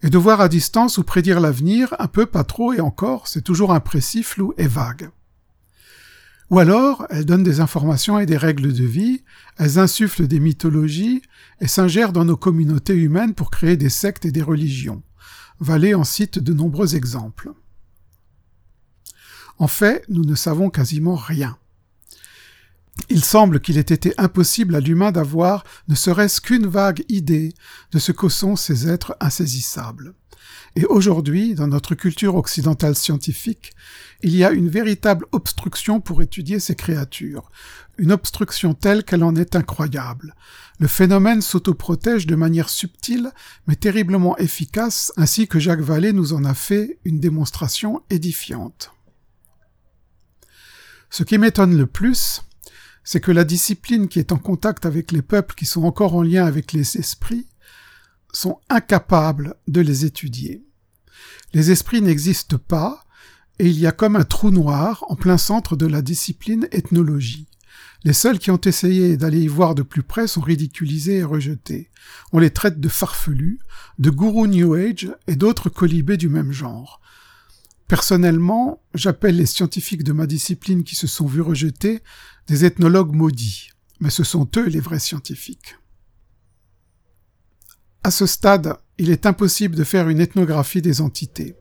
et 0.00 0.10
de 0.10 0.16
voir 0.16 0.40
à 0.40 0.48
distance 0.48 0.96
ou 0.96 1.02
prédire 1.02 1.40
l'avenir, 1.40 1.92
un 1.98 2.06
peu, 2.06 2.24
pas 2.24 2.44
trop, 2.44 2.72
et 2.72 2.78
encore, 2.78 3.26
c'est 3.26 3.42
toujours 3.42 3.72
imprécis, 3.72 4.22
flou 4.22 4.54
et 4.56 4.68
vague. 4.68 5.10
Ou 6.50 6.60
alors, 6.60 7.04
elles 7.10 7.24
donnent 7.24 7.42
des 7.42 7.58
informations 7.58 8.20
et 8.20 8.26
des 8.26 8.36
règles 8.36 8.72
de 8.72 8.84
vie, 8.84 9.24
elles 9.58 9.80
insufflent 9.80 10.28
des 10.28 10.38
mythologies 10.38 11.20
et 11.60 11.66
s'ingèrent 11.66 12.12
dans 12.12 12.24
nos 12.24 12.36
communautés 12.36 12.94
humaines 12.94 13.34
pour 13.34 13.50
créer 13.50 13.76
des 13.76 13.88
sectes 13.90 14.24
et 14.24 14.30
des 14.30 14.42
religions. 14.42 15.02
Vallée 15.58 15.94
en 15.94 16.04
cite 16.04 16.38
de 16.38 16.52
nombreux 16.52 16.94
exemples. 16.94 17.50
En 19.58 19.66
fait, 19.66 20.04
nous 20.08 20.24
ne 20.24 20.36
savons 20.36 20.70
quasiment 20.70 21.16
rien. 21.16 21.58
Il 23.10 23.24
semble 23.24 23.60
qu'il 23.60 23.76
ait 23.76 23.80
été 23.80 24.14
impossible 24.18 24.74
à 24.76 24.80
l'humain 24.80 25.12
d'avoir 25.12 25.64
ne 25.88 25.94
serait-ce 25.94 26.40
qu'une 26.40 26.66
vague 26.66 27.04
idée 27.08 27.52
de 27.92 27.98
ce 27.98 28.12
que 28.12 28.28
sont 28.28 28.56
ces 28.56 28.88
êtres 28.88 29.16
insaisissables. 29.20 30.14
Et 30.76 30.84
aujourd'hui, 30.86 31.54
dans 31.54 31.68
notre 31.68 31.94
culture 31.94 32.34
occidentale 32.34 32.96
scientifique, 32.96 33.72
il 34.22 34.34
y 34.34 34.44
a 34.44 34.50
une 34.50 34.68
véritable 34.68 35.26
obstruction 35.32 36.00
pour 36.00 36.22
étudier 36.22 36.58
ces 36.58 36.74
créatures, 36.74 37.50
une 37.96 38.12
obstruction 38.12 38.74
telle 38.74 39.04
qu'elle 39.04 39.22
en 39.22 39.36
est 39.36 39.54
incroyable. 39.54 40.34
Le 40.80 40.88
phénomène 40.88 41.42
s'autoprotège 41.42 42.26
de 42.26 42.34
manière 42.34 42.68
subtile, 42.68 43.30
mais 43.68 43.76
terriblement 43.76 44.36
efficace, 44.38 45.12
ainsi 45.16 45.46
que 45.46 45.60
Jacques 45.60 45.80
Vallée 45.80 46.12
nous 46.12 46.32
en 46.32 46.44
a 46.44 46.54
fait 46.54 46.98
une 47.04 47.20
démonstration 47.20 48.02
édifiante. 48.10 48.90
Ce 51.10 51.22
qui 51.22 51.38
m'étonne 51.38 51.76
le 51.76 51.86
plus, 51.86 52.42
c'est 53.04 53.20
que 53.20 53.30
la 53.30 53.44
discipline 53.44 54.08
qui 54.08 54.18
est 54.18 54.32
en 54.32 54.38
contact 54.38 54.86
avec 54.86 55.12
les 55.12 55.22
peuples 55.22 55.54
qui 55.54 55.66
sont 55.66 55.84
encore 55.84 56.16
en 56.16 56.22
lien 56.22 56.46
avec 56.46 56.72
les 56.72 56.96
esprits 56.96 57.46
sont 58.32 58.58
incapables 58.68 59.54
de 59.68 59.80
les 59.80 60.04
étudier. 60.04 60.64
Les 61.52 61.70
esprits 61.70 62.02
n'existent 62.02 62.58
pas, 62.58 63.04
et 63.60 63.66
il 63.66 63.78
y 63.78 63.86
a 63.86 63.92
comme 63.92 64.16
un 64.16 64.24
trou 64.24 64.50
noir 64.50 65.04
en 65.08 65.14
plein 65.14 65.38
centre 65.38 65.76
de 65.76 65.86
la 65.86 66.02
discipline 66.02 66.66
ethnologie. 66.72 67.46
Les 68.02 68.12
seuls 68.12 68.38
qui 68.38 68.50
ont 68.50 68.60
essayé 68.60 69.16
d'aller 69.16 69.40
y 69.40 69.46
voir 69.46 69.74
de 69.74 69.82
plus 69.82 70.02
près 70.02 70.26
sont 70.26 70.40
ridiculisés 70.40 71.18
et 71.18 71.24
rejetés. 71.24 71.90
On 72.32 72.38
les 72.38 72.50
traite 72.50 72.80
de 72.80 72.88
farfelus, 72.88 73.60
de 73.98 74.10
gourous 74.10 74.46
New 74.46 74.74
Age 74.74 75.10
et 75.26 75.36
d'autres 75.36 75.70
colibés 75.70 76.16
du 76.16 76.28
même 76.28 76.52
genre. 76.52 77.00
Personnellement, 77.88 78.82
j'appelle 78.94 79.36
les 79.36 79.46
scientifiques 79.46 80.04
de 80.04 80.12
ma 80.12 80.26
discipline 80.26 80.84
qui 80.84 80.96
se 80.96 81.06
sont 81.06 81.26
vus 81.26 81.40
rejeter 81.40 82.02
des 82.46 82.64
ethnologues 82.64 83.14
maudits, 83.14 83.70
mais 84.00 84.10
ce 84.10 84.24
sont 84.24 84.48
eux 84.56 84.66
les 84.66 84.80
vrais 84.80 84.98
scientifiques. 84.98 85.76
À 88.02 88.10
ce 88.10 88.26
stade, 88.26 88.76
il 88.98 89.10
est 89.10 89.26
impossible 89.26 89.74
de 89.74 89.84
faire 89.84 90.08
une 90.08 90.20
ethnographie 90.20 90.82
des 90.82 91.00
entités. 91.00 91.56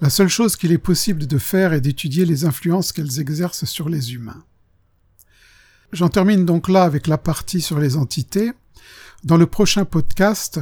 La 0.00 0.10
seule 0.10 0.28
chose 0.28 0.56
qu'il 0.56 0.72
est 0.72 0.78
possible 0.78 1.26
de 1.26 1.38
faire 1.38 1.72
est 1.72 1.80
d'étudier 1.80 2.26
les 2.26 2.44
influences 2.44 2.92
qu'elles 2.92 3.18
exercent 3.18 3.64
sur 3.64 3.88
les 3.88 4.12
humains. 4.12 4.44
J'en 5.92 6.08
termine 6.08 6.44
donc 6.44 6.68
là 6.68 6.82
avec 6.82 7.06
la 7.06 7.16
partie 7.16 7.62
sur 7.62 7.80
les 7.80 7.96
entités. 7.96 8.52
Dans 9.24 9.38
le 9.38 9.46
prochain 9.46 9.84
podcast, 9.84 10.60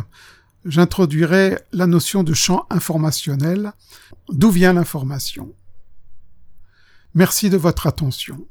j'introduirai 0.65 1.59
la 1.73 1.87
notion 1.87 2.23
de 2.23 2.33
champ 2.33 2.67
informationnel. 2.71 3.73
D'où 4.29 4.51
vient 4.51 4.73
l'information? 4.73 5.53
Merci 7.15 7.51
de 7.51 7.57
votre 7.57 7.87
attention. 7.87 8.47